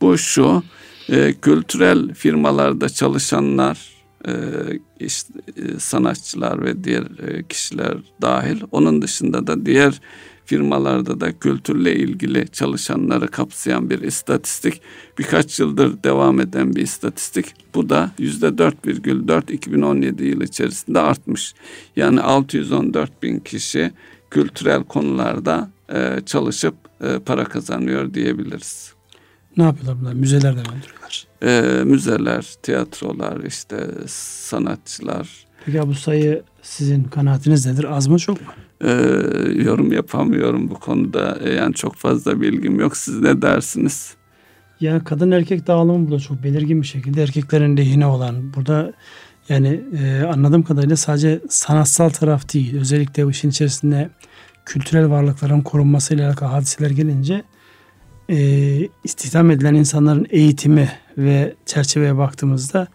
[0.00, 0.62] Bu şu,
[1.08, 3.94] e, kültürel firmalarda çalışanlar,
[4.28, 4.32] e,
[5.00, 8.62] işte, e, sanatçılar ve diğer e, kişiler dahil.
[8.72, 10.00] Onun dışında da diğer
[10.44, 14.80] firmalarda da kültürle ilgili çalışanları kapsayan bir istatistik.
[15.18, 17.46] Birkaç yıldır devam eden bir istatistik.
[17.74, 21.54] Bu da yüzde 4,4 2017 yıl içerisinde artmış.
[21.96, 23.90] Yani 614 bin kişi
[24.30, 28.92] kültürel konularda e, çalışıp e, para kazanıyor diyebiliriz.
[29.56, 30.12] Ne yapıyorlar bunlar?
[30.12, 31.26] Müzelerden öldürüyorlar.
[31.42, 35.46] E, müzeler, tiyatrolar, işte sanatçılar.
[35.66, 37.84] Peki bu sayı sizin kanaatiniz nedir?
[37.84, 38.46] Az mı çok mu?
[38.84, 38.92] E,
[39.62, 41.38] yorum yapamıyorum bu konuda.
[41.44, 42.96] E, yani çok fazla bilgim yok.
[42.96, 44.14] Siz ne dersiniz?
[44.80, 48.54] Ya kadın erkek dağılımı burada çok belirgin bir şekilde erkeklerin lehine olan.
[48.54, 48.92] Burada
[49.48, 52.80] yani e, anladığım kadarıyla sadece sanatsal taraf değil.
[52.80, 54.10] Özellikle bu işin içerisinde
[54.64, 57.42] kültürel varlıkların korunmasıyla alakalı hadiseler gelince
[58.28, 58.38] e,
[59.04, 62.86] istihdam edilen insanların eğitimi ve çerçeveye baktığımızda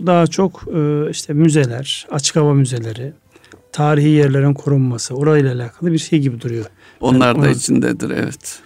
[0.00, 3.12] bu daha çok e, işte müzeler, açık hava müzeleri,
[3.72, 6.66] tarihi yerlerin korunması orayla alakalı bir şey gibi duruyor.
[7.00, 8.60] Onlar yani da ona, içindedir evet.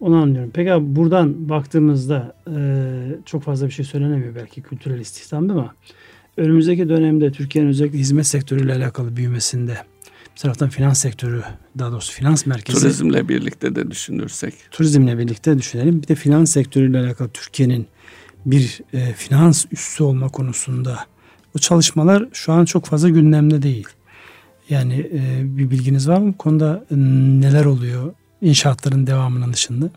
[0.00, 0.50] Onu anlıyorum.
[0.54, 2.60] Peki abi buradan baktığımızda e,
[3.24, 5.74] çok fazla bir şey söylenemiyor belki kültürel istihdamda ama
[6.36, 9.76] önümüzdeki dönemde Türkiye'nin özellikle hizmet sektörüyle alakalı büyümesinde
[10.36, 11.42] bir taraftan finans sektörü
[11.78, 12.80] daha doğrusu finans merkezi.
[12.80, 14.54] Turizmle birlikte de düşünürsek.
[14.70, 16.02] Turizmle birlikte düşünelim.
[16.02, 17.86] Bir de finans sektörüyle alakalı Türkiye'nin
[18.46, 20.98] bir e, finans üssü olma konusunda
[21.54, 23.88] bu çalışmalar şu an çok fazla gündemde değil.
[24.68, 26.32] Yani e, bir bilginiz var mı?
[26.32, 26.84] Bu konuda
[27.40, 29.90] neler oluyor inşaatların devamının dışında?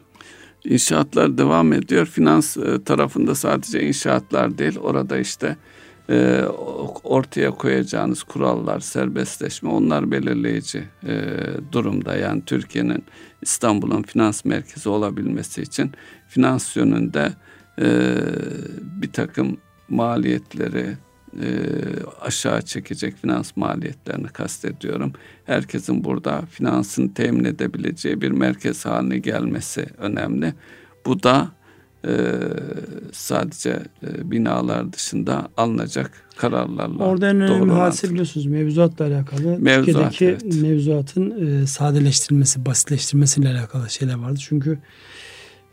[0.65, 2.05] İnşaatlar devam ediyor.
[2.05, 4.79] Finans e, tarafında sadece inşaatlar değil.
[4.79, 5.57] Orada işte
[6.09, 6.41] e,
[7.03, 11.23] ortaya koyacağınız kurallar, serbestleşme onlar belirleyici e,
[11.71, 12.15] durumda.
[12.15, 13.03] Yani Türkiye'nin
[13.41, 15.91] İstanbul'un finans merkezi olabilmesi için
[16.27, 17.31] finans yönünde
[17.81, 18.15] e,
[19.01, 19.57] bir takım
[19.89, 20.97] maliyetleri,
[21.33, 21.47] e,
[22.21, 25.13] aşağı çekecek finans maliyetlerini kastediyorum.
[25.45, 30.53] Herkesin burada finansını temin edebileceği bir merkez haline gelmesi önemli.
[31.05, 31.51] Bu da
[32.07, 32.13] e,
[33.11, 33.69] sadece
[34.03, 39.59] e, binalar dışında alınacak kararlarla Orada en önemli hadise biliyorsunuz mevzuatla alakalı.
[39.59, 40.61] Mevzuat, Türkiye'deki evet.
[40.61, 44.39] mevzuatın e, sadeleştirilmesi, basitleştirilmesiyle alakalı şeyler vardı.
[44.41, 44.79] Çünkü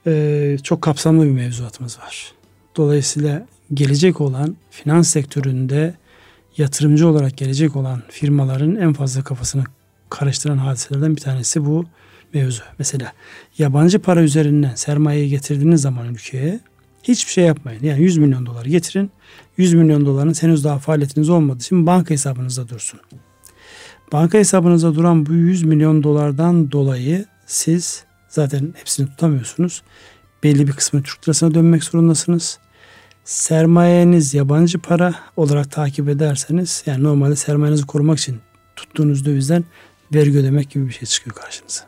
[0.07, 2.33] e, çok kapsamlı bir mevzuatımız var.
[2.77, 5.95] Dolayısıyla gelecek olan finans sektöründe
[6.57, 9.65] yatırımcı olarak gelecek olan firmaların en fazla kafasını
[10.11, 11.85] karıştıran hadiselerden bir tanesi bu
[12.35, 12.63] mevzu.
[12.79, 13.13] Mesela
[13.59, 16.61] yabancı para üzerinden sermayeyi getirdiğiniz zaman ülkeye
[17.03, 17.83] hiçbir şey yapmayın.
[17.83, 19.11] Yani 100 milyon dolar getirin.
[19.57, 23.01] 100 milyon doların henüz daha faaliyetiniz olmadığı için banka hesabınızda dursun.
[24.13, 29.83] Banka hesabınızda duran bu 100 milyon dolardan dolayı siz zaten hepsini tutamıyorsunuz.
[30.43, 32.59] Belli bir kısmı Türk lirasına dönmek zorundasınız.
[33.29, 38.37] Sermayeniz yabancı para olarak takip ederseniz yani normalde sermayenizi korumak için
[38.77, 39.65] tuttuğunuz dövizden
[40.15, 41.83] vergi ödemek gibi bir şey çıkıyor karşınıza.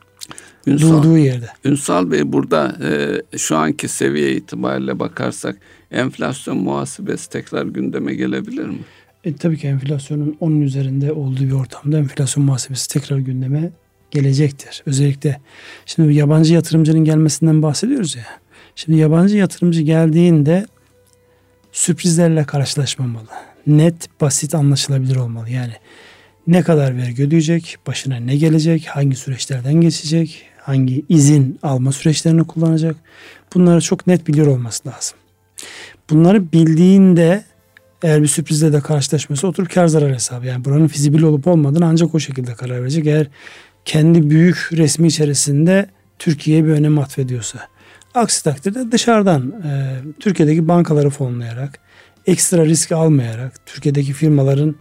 [0.67, 1.49] Ünsal, Durduğu yerde.
[1.65, 5.57] Ünsal Bey burada e, şu anki seviye itibariyle bakarsak
[5.91, 8.79] enflasyon muhasebesi tekrar gündeme gelebilir mi?
[9.25, 13.71] E, tabii ki enflasyonun onun üzerinde olduğu bir ortamda enflasyon muhasebesi tekrar gündeme
[14.11, 14.83] gelecektir.
[14.87, 15.41] Özellikle
[15.87, 18.27] şimdi yabancı yatırımcının gelmesinden bahsediyoruz ya.
[18.77, 20.67] Şimdi yabancı yatırımcı geldiğinde
[21.73, 23.29] sürprizlerle karşılaşmamalı.
[23.67, 25.51] Net, basit, anlaşılabilir olmalı.
[25.51, 25.73] Yani
[26.47, 32.97] ne kadar vergi ödeyecek, başına ne gelecek, hangi süreçlerden geçecek, hangi izin alma süreçlerini kullanacak.
[33.55, 35.19] Bunları çok net biliyor olması lazım.
[36.11, 37.45] Bunları bildiğinde
[38.03, 40.47] eğer bir sürprizle de karşılaşması oturup kar zarar hesabı.
[40.47, 43.07] Yani buranın fizibil olup olmadığını ancak o şekilde karar verecek.
[43.07, 43.27] Eğer
[43.85, 45.87] kendi büyük resmi içerisinde
[46.19, 47.59] Türkiye'ye bir önem atfediyorsa.
[48.15, 51.79] Aksi takdirde dışarıdan e, Türkiye'deki bankaları fonlayarak,
[52.27, 54.77] ekstra risk almayarak, Türkiye'deki firmaların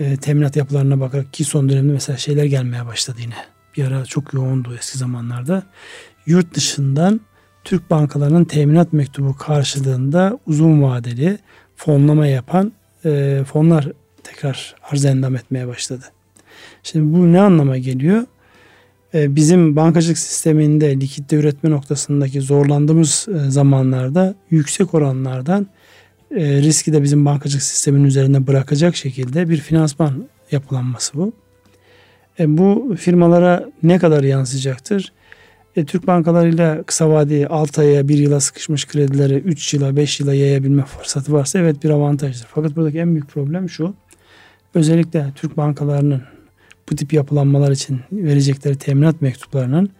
[0.00, 3.34] e, teminat yapılarına bakarak ki son dönemde mesela şeyler gelmeye başladı yine.
[3.76, 5.62] Bir ara çok yoğundu eski zamanlarda.
[6.26, 7.20] Yurt dışından
[7.64, 11.38] Türk bankalarının teminat mektubu karşılığında uzun vadeli
[11.76, 12.72] fonlama yapan
[13.04, 13.88] e, fonlar
[14.22, 16.04] tekrar arz endam etmeye başladı.
[16.82, 18.22] Şimdi bu ne anlama geliyor?
[19.16, 25.66] E, bizim bankacılık sisteminde likitte üretme noktasındaki zorlandığımız e, zamanlarda yüksek oranlardan
[26.30, 31.32] e, riski de bizim bankacılık sisteminin üzerine bırakacak şekilde bir finansman yapılanması bu.
[32.38, 35.12] Bu firmalara ne kadar yansıyacaktır?
[35.76, 40.34] E, Türk bankalarıyla kısa vadeli 6 aya 1 yıla sıkışmış kredileri 3 yıla 5 yıla
[40.34, 42.46] yayabilme fırsatı varsa evet bir avantajdır.
[42.54, 43.94] Fakat buradaki en büyük problem şu.
[44.74, 46.22] Özellikle Türk bankalarının
[46.90, 49.90] bu tip yapılanmalar için verecekleri teminat mektuplarının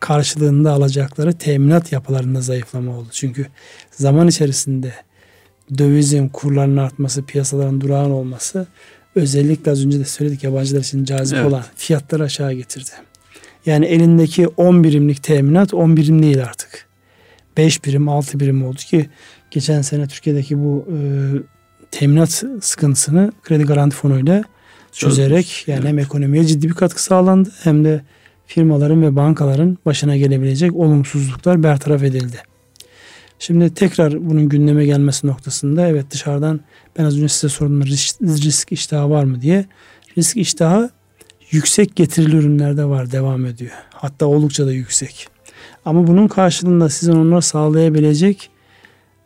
[0.00, 3.08] karşılığında alacakları teminat yapılarında zayıflama oldu.
[3.12, 3.46] Çünkü
[3.90, 4.92] zaman içerisinde
[5.78, 8.66] dövizin kurlarının artması, piyasaların durağan olması
[9.14, 11.48] özellikle az önce de söyledik yabancılar için cazip evet.
[11.48, 12.90] olan fiyatları aşağı getirdi.
[13.66, 16.86] Yani elindeki 10 birimlik teminat 10 birim değil artık.
[17.56, 19.10] 5 birim 6 birim oldu ki
[19.50, 20.98] geçen sene Türkiye'deki bu e,
[21.90, 24.44] teminat sıkıntısını kredi garanti fonuyla
[24.92, 25.88] çözerek yani evet.
[25.88, 28.02] hem ekonomiye ciddi bir katkı sağlandı hem de
[28.46, 32.36] firmaların ve bankaların başına gelebilecek olumsuzluklar bertaraf edildi.
[33.38, 36.60] Şimdi tekrar bunun gündeme gelmesi noktasında evet dışarıdan
[36.98, 39.64] ben az önce size sordum risk, risk iştahı var mı diye.
[40.18, 40.90] Risk iştahı
[41.50, 43.72] yüksek getirili ürünlerde var devam ediyor.
[43.94, 45.28] Hatta oldukça da yüksek.
[45.84, 48.50] Ama bunun karşılığında sizin onları sağlayabilecek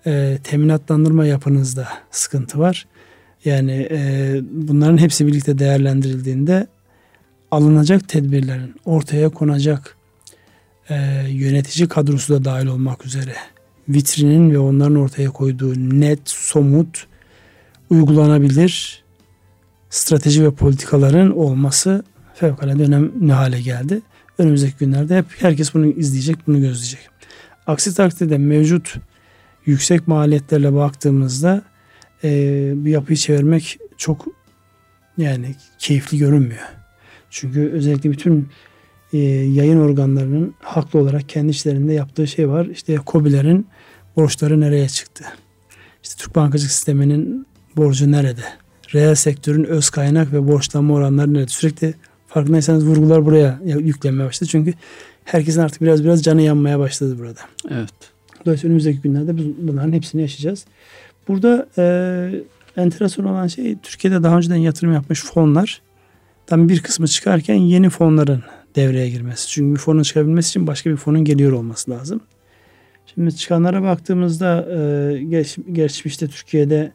[0.06, 2.86] e, teminatlandırma yapınızda sıkıntı var.
[3.44, 6.66] Yani e, bunların hepsi birlikte değerlendirildiğinde
[7.50, 9.96] alınacak tedbirlerin ortaya konacak
[10.88, 10.94] e,
[11.28, 13.34] yönetici kadrosu da dahil olmak üzere
[13.88, 17.06] vitrinin ve onların ortaya koyduğu net, somut,
[17.90, 19.04] uygulanabilir
[19.90, 22.04] strateji ve politikaların olması
[22.34, 24.00] fevkalade önemli hale geldi.
[24.38, 27.08] Önümüzdeki günlerde hep herkes bunu izleyecek, bunu gözleyecek.
[27.66, 28.94] Aksi takdirde mevcut
[29.66, 31.62] yüksek maliyetlerle baktığımızda
[32.24, 34.26] e, bir yapıyı çevirmek çok
[35.18, 36.62] yani keyifli görünmüyor.
[37.30, 38.48] Çünkü özellikle bütün
[39.12, 42.66] e, yayın organlarının haklı olarak kendi işlerinde yaptığı şey var.
[42.66, 43.66] İşte COBİ'lerin
[44.16, 45.24] borçları nereye çıktı?
[46.02, 48.44] İşte Türk bankacılık sisteminin borcu nerede?
[48.94, 51.48] Reel sektörün öz kaynak ve borçlanma oranları nerede?
[51.48, 51.94] Sürekli
[52.26, 54.50] farkındaysanız vurgular buraya yüklenmeye başladı.
[54.50, 54.74] Çünkü
[55.24, 57.40] herkesin artık biraz biraz canı yanmaya başladı burada.
[57.70, 57.90] Evet.
[58.44, 60.64] Dolayısıyla önümüzdeki günlerde biz bunların hepsini yaşayacağız.
[61.28, 61.84] Burada e,
[62.76, 65.82] enteresan olan şey Türkiye'de daha önceden yatırım yapmış fonlar
[66.46, 68.42] tam bir kısmı çıkarken yeni fonların
[68.76, 69.48] devreye girmesi.
[69.48, 72.20] Çünkü bir fonun çıkabilmesi için başka bir fonun geliyor olması lazım.
[73.14, 76.92] Şimdi çıkanlara baktığımızda e, geç, geçmişte Türkiye'de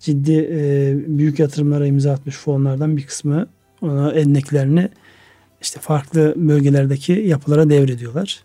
[0.00, 3.46] ciddi e, büyük yatırımlara imza atmış fonlardan bir kısmı
[3.80, 4.88] ona endeklerini
[5.60, 8.44] işte farklı bölgelerdeki yapılara devrediyorlar.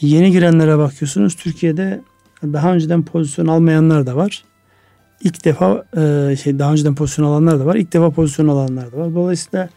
[0.00, 2.00] Yeni girenlere bakıyorsunuz Türkiye'de
[2.42, 4.44] Daha önceden pozisyon almayanlar da var.
[5.20, 7.76] İlk defa e, şey daha önceden pozisyon alanlar da var.
[7.76, 9.14] İlk defa pozisyon alanlar da var.
[9.14, 9.68] Dolayısıyla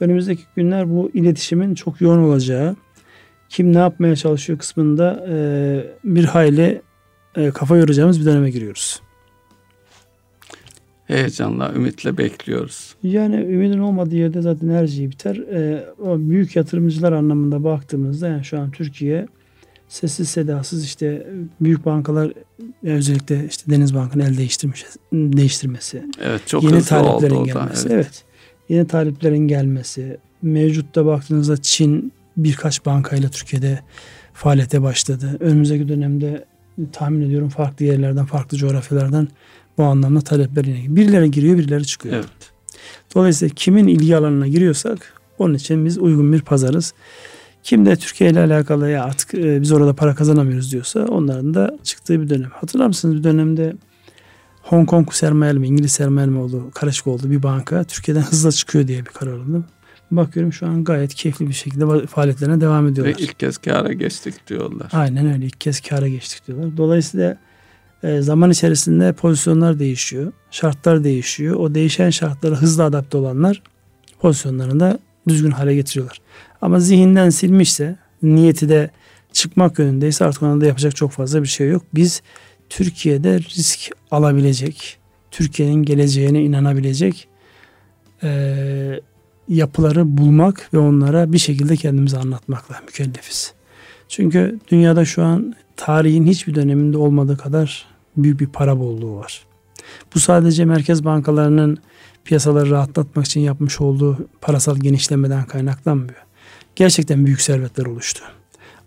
[0.00, 2.76] önümüzdeki günler bu iletişimin çok yoğun olacağı,
[3.48, 5.36] kim ne yapmaya çalışıyor kısmında e,
[6.04, 6.82] bir hayli
[7.36, 9.02] e, kafa yoracağımız bir döneme giriyoruz.
[11.06, 12.94] Heyecanla, ümitle bekliyoruz.
[13.02, 15.36] Yani ümidin olmadığı yerde zaten her şey biter.
[15.36, 19.26] E, o büyük yatırımcılar anlamında baktığımızda yani şu an Türkiye
[19.88, 21.26] sessiz sedasız işte
[21.60, 22.32] büyük bankalar
[22.82, 26.04] özellikle işte Deniz Bank'ın el değiştirmiş, değiştirmesi.
[26.22, 27.86] Evet çok yeni hızlı taliplerin oldu gelmesi.
[27.86, 27.94] o da.
[27.94, 28.06] Evet.
[28.06, 28.24] evet.
[28.68, 30.18] Yeni taliplerin gelmesi.
[30.42, 33.80] Mevcutta baktığınızda Çin birkaç bankayla Türkiye'de
[34.32, 35.36] faaliyete başladı.
[35.40, 36.44] Önümüzdeki dönemde
[36.92, 39.28] tahmin ediyorum farklı yerlerden, farklı coğrafyalardan
[39.78, 40.96] bu anlamda talepler yine.
[40.96, 42.14] Birileri giriyor, birileri çıkıyor.
[42.14, 42.28] Evet.
[43.14, 46.94] Dolayısıyla kimin ilgi alanına giriyorsak onun için biz uygun bir pazarız.
[47.62, 51.78] Kim de Türkiye ile alakalı ya artık e, biz orada para kazanamıyoruz diyorsa onların da
[51.84, 52.50] çıktığı bir dönem.
[52.50, 53.76] Hatırlar mısınız bir dönemde
[54.62, 58.88] Hong Kong sermayeli mi İngiliz sermayeli mi oldu karışık oldu bir banka Türkiye'den hızla çıkıyor
[58.88, 59.64] diye bir karar alındı.
[60.10, 63.14] Bakıyorum şu an gayet keyifli bir şekilde faaliyetlerine devam ediyorlar.
[63.18, 64.88] Ve ilk kez kâra geçtik diyorlar.
[64.92, 66.76] Aynen öyle ilk kez kâra geçtik diyorlar.
[66.76, 67.38] Dolayısıyla
[68.02, 70.32] e, zaman içerisinde pozisyonlar değişiyor.
[70.50, 71.56] Şartlar değişiyor.
[71.56, 73.62] O değişen şartlara hızlı adapte olanlar
[74.20, 74.98] pozisyonlarını da
[75.28, 76.20] düzgün hale getiriyorlar.
[76.62, 78.90] Ama zihinden silmişse, niyeti de
[79.32, 81.82] çıkmak yönündeyse artık ona da yapacak çok fazla bir şey yok.
[81.94, 82.22] Biz
[82.68, 84.98] Türkiye'de risk alabilecek,
[85.30, 87.28] Türkiye'nin geleceğine inanabilecek
[88.22, 89.00] e,
[89.48, 93.52] yapıları bulmak ve onlara bir şekilde kendimizi anlatmakla mükellefiz.
[94.08, 97.86] Çünkü dünyada şu an tarihin hiçbir döneminde olmadığı kadar
[98.16, 99.46] büyük bir para bolluğu var.
[100.14, 101.78] Bu sadece merkez bankalarının
[102.24, 106.27] piyasaları rahatlatmak için yapmış olduğu parasal genişlemeden kaynaklanmıyor.
[106.78, 108.24] Gerçekten büyük servetler oluştu.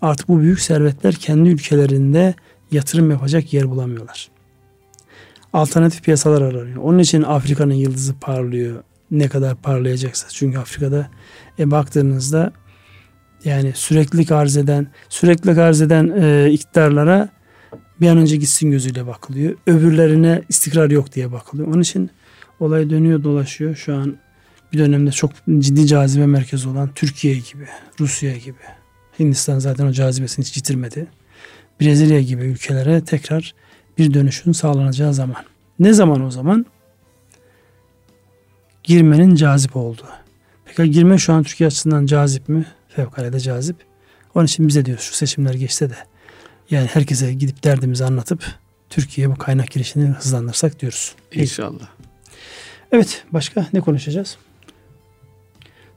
[0.02, 2.36] Artık bu büyük servetler kendi ülkelerinde
[2.72, 4.30] yatırım yapacak yer bulamıyorlar.
[5.54, 6.78] Alternatif piyasalar aranıyor.
[6.84, 8.84] Onun için Afrika'nın yıldızı parlıyor.
[9.12, 10.28] Ne kadar parlayacaksa.
[10.30, 11.10] Çünkü Afrika'da
[11.60, 12.54] e, baktığınızda
[13.46, 17.30] yani sürekli arz eden, sürekli arz eden e, iktidarlara
[18.02, 19.56] bir an önce gitsin gözüyle bakılıyor.
[19.68, 21.68] Öbürlerine istikrar yok diye bakılıyor.
[21.68, 22.10] Onun için
[22.60, 23.76] olay dönüyor dolaşıyor.
[23.76, 24.18] Şu an
[24.74, 27.68] bir dönemde çok ciddi cazibe merkezi olan Türkiye gibi,
[28.00, 28.58] Rusya gibi.
[29.20, 31.08] Hindistan zaten o cazibesini hiç yitirmedi.
[31.82, 33.54] Brezilya gibi ülkelere tekrar
[33.98, 35.44] bir dönüşün sağlanacağı zaman.
[35.80, 36.66] Ne zaman o zaman?
[38.84, 40.08] Girmenin cazip olduğu.
[40.66, 42.66] Peki girme şu an Türkiye açısından cazip mi?
[42.90, 43.76] Fevkalade cazip.
[44.36, 45.96] Onun için bize diyoruz şu seçimler geçse de
[46.70, 48.44] yani herkese gidip derdimizi anlatıp
[48.90, 51.16] Türkiye'ye bu kaynak girişini hızlandırsak diyoruz.
[51.32, 51.88] İnşallah.
[52.92, 54.38] Evet başka ne konuşacağız?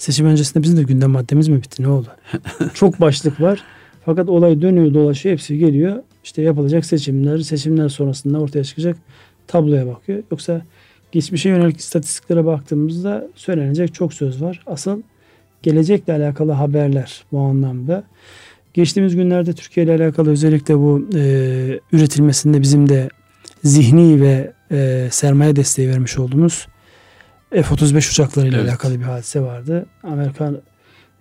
[0.04, 2.08] Seçim öncesinde bizim de gündem maddemiz mi bitti ne oldu?
[2.74, 3.62] Çok başlık var.
[4.04, 6.02] Fakat olay dönüyor dolaşıyor hepsi geliyor.
[6.24, 8.96] İşte yapılacak seçimler, seçimler sonrasında ortaya çıkacak
[9.46, 10.22] tabloya bakıyor.
[10.30, 10.62] Yoksa
[11.12, 14.62] geçmişe yönelik istatistiklere baktığımızda söylenecek çok söz var.
[14.66, 15.02] Asıl
[15.62, 18.04] gelecekle alakalı haberler bu anlamda.
[18.74, 23.08] Geçtiğimiz günlerde Türkiye ile alakalı özellikle bu e, üretilmesinde bizim de
[23.62, 26.66] zihni ve e, sermaye desteği vermiş olduğumuz
[27.62, 28.70] F-35 uçaklarıyla evet.
[28.70, 29.86] alakalı bir hadise vardı.
[30.02, 30.60] Amerikan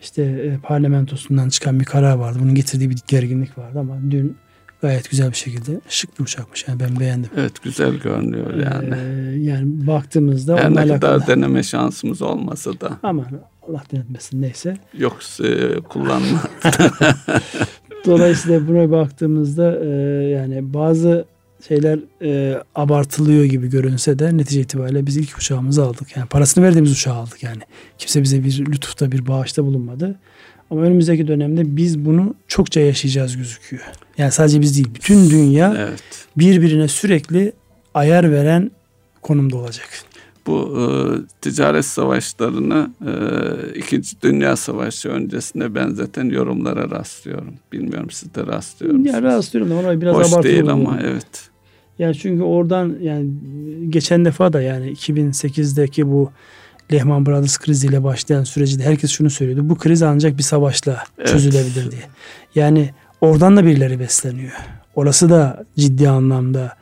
[0.02, 2.38] işte e, parlamentosundan çıkan bir karar vardı.
[2.42, 4.38] Bunun getirdiği bir gerginlik vardı ama dün
[4.82, 6.68] gayet güzel bir şekilde şık bir uçakmış.
[6.68, 7.30] Yani ben beğendim.
[7.38, 8.96] Evet güzel görünüyor yani.
[8.96, 11.28] Ee, yani baktığımızda Her ne kadar alakalı...
[11.28, 12.90] deneme şansımız olmasa da.
[13.04, 13.26] Ama
[13.68, 14.78] Allah denetmesin neyse.
[14.98, 16.42] Yok e, kullanma.
[18.06, 19.88] Dolayısıyla buraya baktığımızda e,
[20.30, 21.26] yani bazı
[21.68, 26.18] şeyler e, abartılıyor gibi görünse de netice itibariyle biz ilk uçağımızı aldık.
[26.18, 27.62] Yani parasını verdiğimiz uçağı aldık yani.
[27.98, 30.20] Kimse bize bir lütufta bir bağışta bulunmadı.
[30.70, 33.84] Ama önümüzdeki dönemde biz bunu çokça yaşayacağız gözüküyor.
[34.18, 36.28] Yani sadece biz değil bütün dünya evet.
[36.38, 37.54] birbirine sürekli
[37.94, 38.72] ayar veren
[39.22, 39.90] konumda olacak.
[40.48, 40.84] Bu e,
[41.42, 47.54] ticaret savaşlarını e, İkinci Dünya Savaşı öncesinde benzeten yorumlara rastlıyorum.
[47.72, 49.14] Bilmiyorum siz de rastlıyor musunuz?
[49.14, 51.53] Ya rastlıyorum da ona biraz Hoş değil ama evet.
[52.00, 53.30] Yani çünkü oradan yani
[53.90, 56.32] geçen defa da yani 2008'deki bu
[56.92, 59.70] Lehman Brothers kriziyle başlayan süreci herkes şunu söylüyordu.
[59.70, 61.28] Bu kriz ancak bir savaşla evet.
[61.28, 62.02] çözülebilir diye.
[62.56, 62.90] Yani
[63.22, 64.52] oradan da birileri besleniyor.
[64.96, 66.76] Orası da ciddi anlamda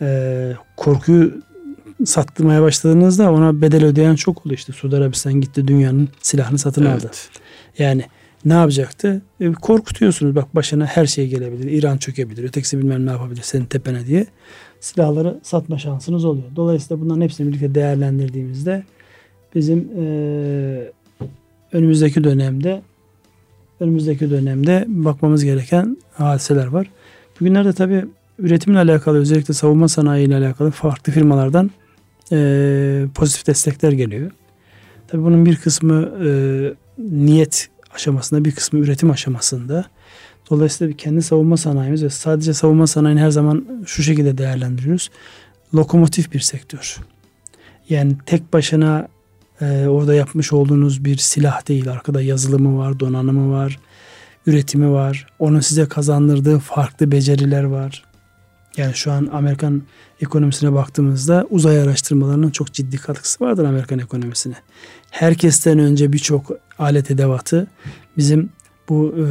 [0.00, 1.42] e, korkuyu
[2.04, 4.54] sattırmaya başladığınızda ona bedel ödeyen çok oldu.
[4.54, 7.04] İşte Suudi Arabistan gitti dünyanın silahını satın evet.
[7.04, 7.10] aldı.
[7.78, 8.04] Yani
[8.44, 9.22] ne yapacaktı?
[9.40, 11.70] E, korkutuyorsunuz bak başına her şey gelebilir.
[11.70, 12.44] İran çökebilir.
[12.44, 14.26] Ötekisi bilmem ne yapabilir senin tepene diye.
[14.80, 16.46] Silahları satma şansınız oluyor.
[16.56, 18.82] Dolayısıyla bunların hepsini birlikte değerlendirdiğimizde
[19.54, 20.04] bizim e,
[21.72, 22.82] önümüzdeki dönemde
[23.80, 26.86] önümüzdeki dönemde bakmamız gereken hadiseler var.
[27.40, 28.04] Bugünlerde tabi
[28.38, 31.70] üretimle alakalı özellikle savunma sanayi ile alakalı farklı firmalardan
[32.32, 34.30] e, pozitif destekler geliyor.
[35.08, 36.28] Tabii bunun bir kısmı e,
[36.98, 39.84] niyet aşamasında bir kısmı üretim aşamasında.
[40.50, 45.10] Dolayısıyla kendi savunma sanayimiz ve sadece savunma sanayini her zaman şu şekilde değerlendiriyoruz.
[45.74, 46.98] Lokomotif bir sektör.
[47.88, 49.08] Yani tek başına
[49.60, 51.90] e, orada yapmış olduğunuz bir silah değil.
[51.90, 53.78] Arkada yazılımı var, donanımı var,
[54.46, 55.26] üretimi var.
[55.38, 58.04] Onun size kazandırdığı farklı beceriler var.
[58.76, 59.82] Yani şu an Amerikan
[60.20, 64.54] ekonomisine baktığımızda uzay araştırmalarının çok ciddi katkısı vardır Amerikan ekonomisine.
[65.12, 67.66] Herkesten önce birçok alet edevatı
[68.16, 68.50] bizim
[68.88, 69.22] bu e,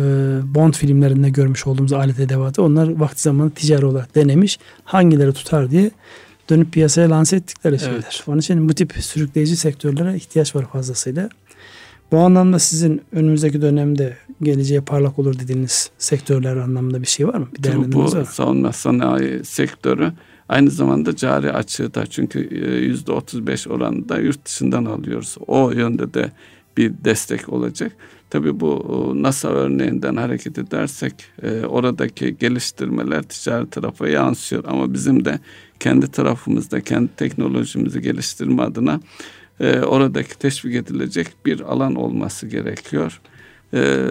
[0.55, 4.59] Bond filmlerinde görmüş olduğumuz alet edevatı onlar vakti zamanı ticari olarak denemiş.
[4.83, 5.91] Hangileri tutar diye
[6.49, 7.93] dönüp piyasaya lanse ettikleri şeyler.
[7.93, 8.23] Evet.
[8.27, 11.29] Onun için bu tip sürükleyici sektörlere ihtiyaç var fazlasıyla.
[12.11, 17.47] Bu anlamda sizin önümüzdeki dönemde geleceğe parlak olur dediğiniz sektörler anlamında bir şey var mı?
[17.57, 18.25] Bir Tabii bu var.
[18.25, 20.11] savunma sanayi sektörü
[20.51, 25.35] aynı zamanda cari açığı da çünkü e, yüzde 35 oranında yurt dışından alıyoruz.
[25.47, 26.31] O yönde de
[26.77, 27.91] bir destek olacak.
[28.29, 35.39] Tabii bu NASA örneğinden hareket edersek e, oradaki geliştirmeler ticari tarafa yansıyor ama bizim de
[35.79, 38.99] kendi tarafımızda kendi teknolojimizi geliştirme adına
[39.59, 43.21] e, oradaki teşvik edilecek bir alan olması gerekiyor.
[43.73, 44.07] Ee,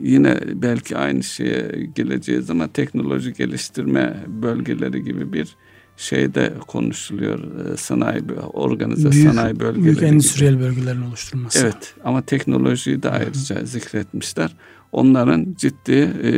[0.00, 5.56] yine belki aynı şeye geleceğiz ama teknoloji geliştirme bölgeleri gibi bir
[5.98, 7.38] şeyde konuşuluyor.
[7.38, 8.22] Ee, sanayi
[8.52, 10.62] organize büyük, sanayi bölgeleri Büyük endüstriyel gibi.
[10.62, 11.58] bölgelerin oluşturulması.
[11.58, 13.66] Evet ama teknolojiyi de ayrıca Hı.
[13.66, 14.56] zikretmişler.
[14.92, 16.30] Onların ciddi e,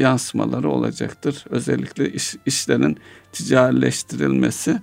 [0.00, 1.44] yansımaları olacaktır.
[1.50, 2.96] Özellikle iş, işlerin
[3.32, 4.80] ticarileştirilmesi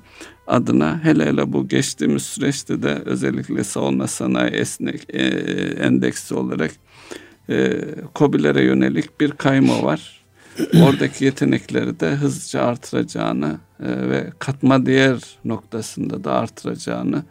[0.47, 5.23] adına hele hele bu geçtiğimiz süreçte de özellikle savunma sanayi esnek e,
[5.79, 6.71] endeksi olarak
[7.49, 7.81] e,
[8.15, 10.21] COBİ'lere yönelik bir kayma var.
[10.83, 17.23] Oradaki yetenekleri de hızlıca artıracağını e, ve katma değer noktasında da artıracağını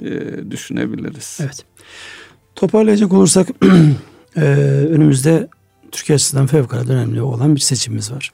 [0.00, 0.10] e,
[0.50, 1.38] düşünebiliriz.
[1.42, 1.64] Evet.
[2.54, 3.48] Toparlayacak olursak
[4.36, 4.40] e,
[4.90, 5.48] önümüzde
[5.92, 8.32] Türkiye açısından fevkalade önemli olan bir seçimimiz var.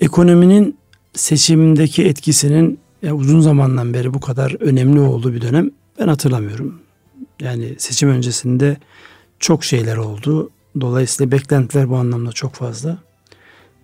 [0.00, 0.78] Ekonominin
[1.14, 6.80] seçimdeki etkisinin ya uzun zamandan beri bu kadar önemli olduğu bir dönem ben hatırlamıyorum.
[7.40, 8.76] Yani seçim öncesinde
[9.38, 10.50] çok şeyler oldu.
[10.80, 12.98] Dolayısıyla beklentiler bu anlamda çok fazla.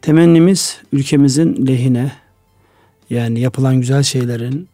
[0.03, 2.13] Temennimiz ülkemizin lehine
[3.13, 4.69] yani yapılan güzel şeylerin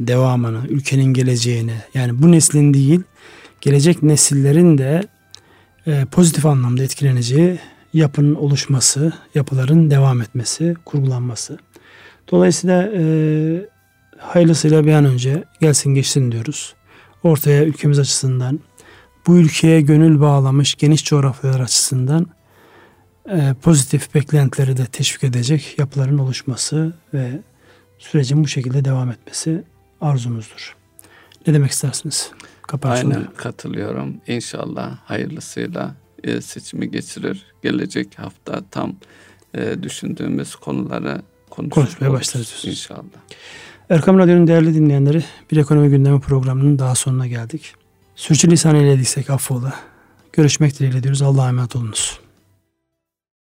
[0.00, 3.00] devamını, ülkenin geleceğini yani bu neslin değil
[3.60, 5.02] gelecek nesillerin de
[5.86, 7.58] e, pozitif anlamda etkileneceği
[7.92, 11.58] yapının oluşması, yapıların devam etmesi, kurgulanması.
[12.30, 13.02] Dolayısıyla e,
[14.18, 16.74] hayırlısıyla bir an önce gelsin geçsin diyoruz.
[17.22, 18.60] Ortaya ülkemiz açısından,
[19.26, 22.26] bu ülkeye gönül bağlamış geniş coğrafyalar açısından
[23.30, 27.40] e, pozitif beklentileri de teşvik edecek yapıların oluşması ve
[28.02, 29.62] sürecin bu şekilde devam etmesi
[30.00, 30.76] arzumuzdur.
[31.46, 32.30] Ne demek istersiniz?
[32.82, 34.14] Aynen katılıyorum.
[34.26, 35.94] İnşallah hayırlısıyla
[36.24, 37.46] e, seçimi geçirir.
[37.62, 38.96] Gelecek hafta tam
[39.54, 42.62] e, düşündüğümüz konuları konuşmaya başlarız.
[42.66, 43.02] İnşallah.
[43.90, 47.74] Erkam Radyo'nun değerli dinleyenleri bir ekonomi gündemi programının daha sonuna geldik.
[48.16, 49.74] Sürçülisan eylediysek affola.
[50.32, 51.22] Görüşmek dileğiyle diyoruz.
[51.22, 52.21] Allah'a emanet olunuz.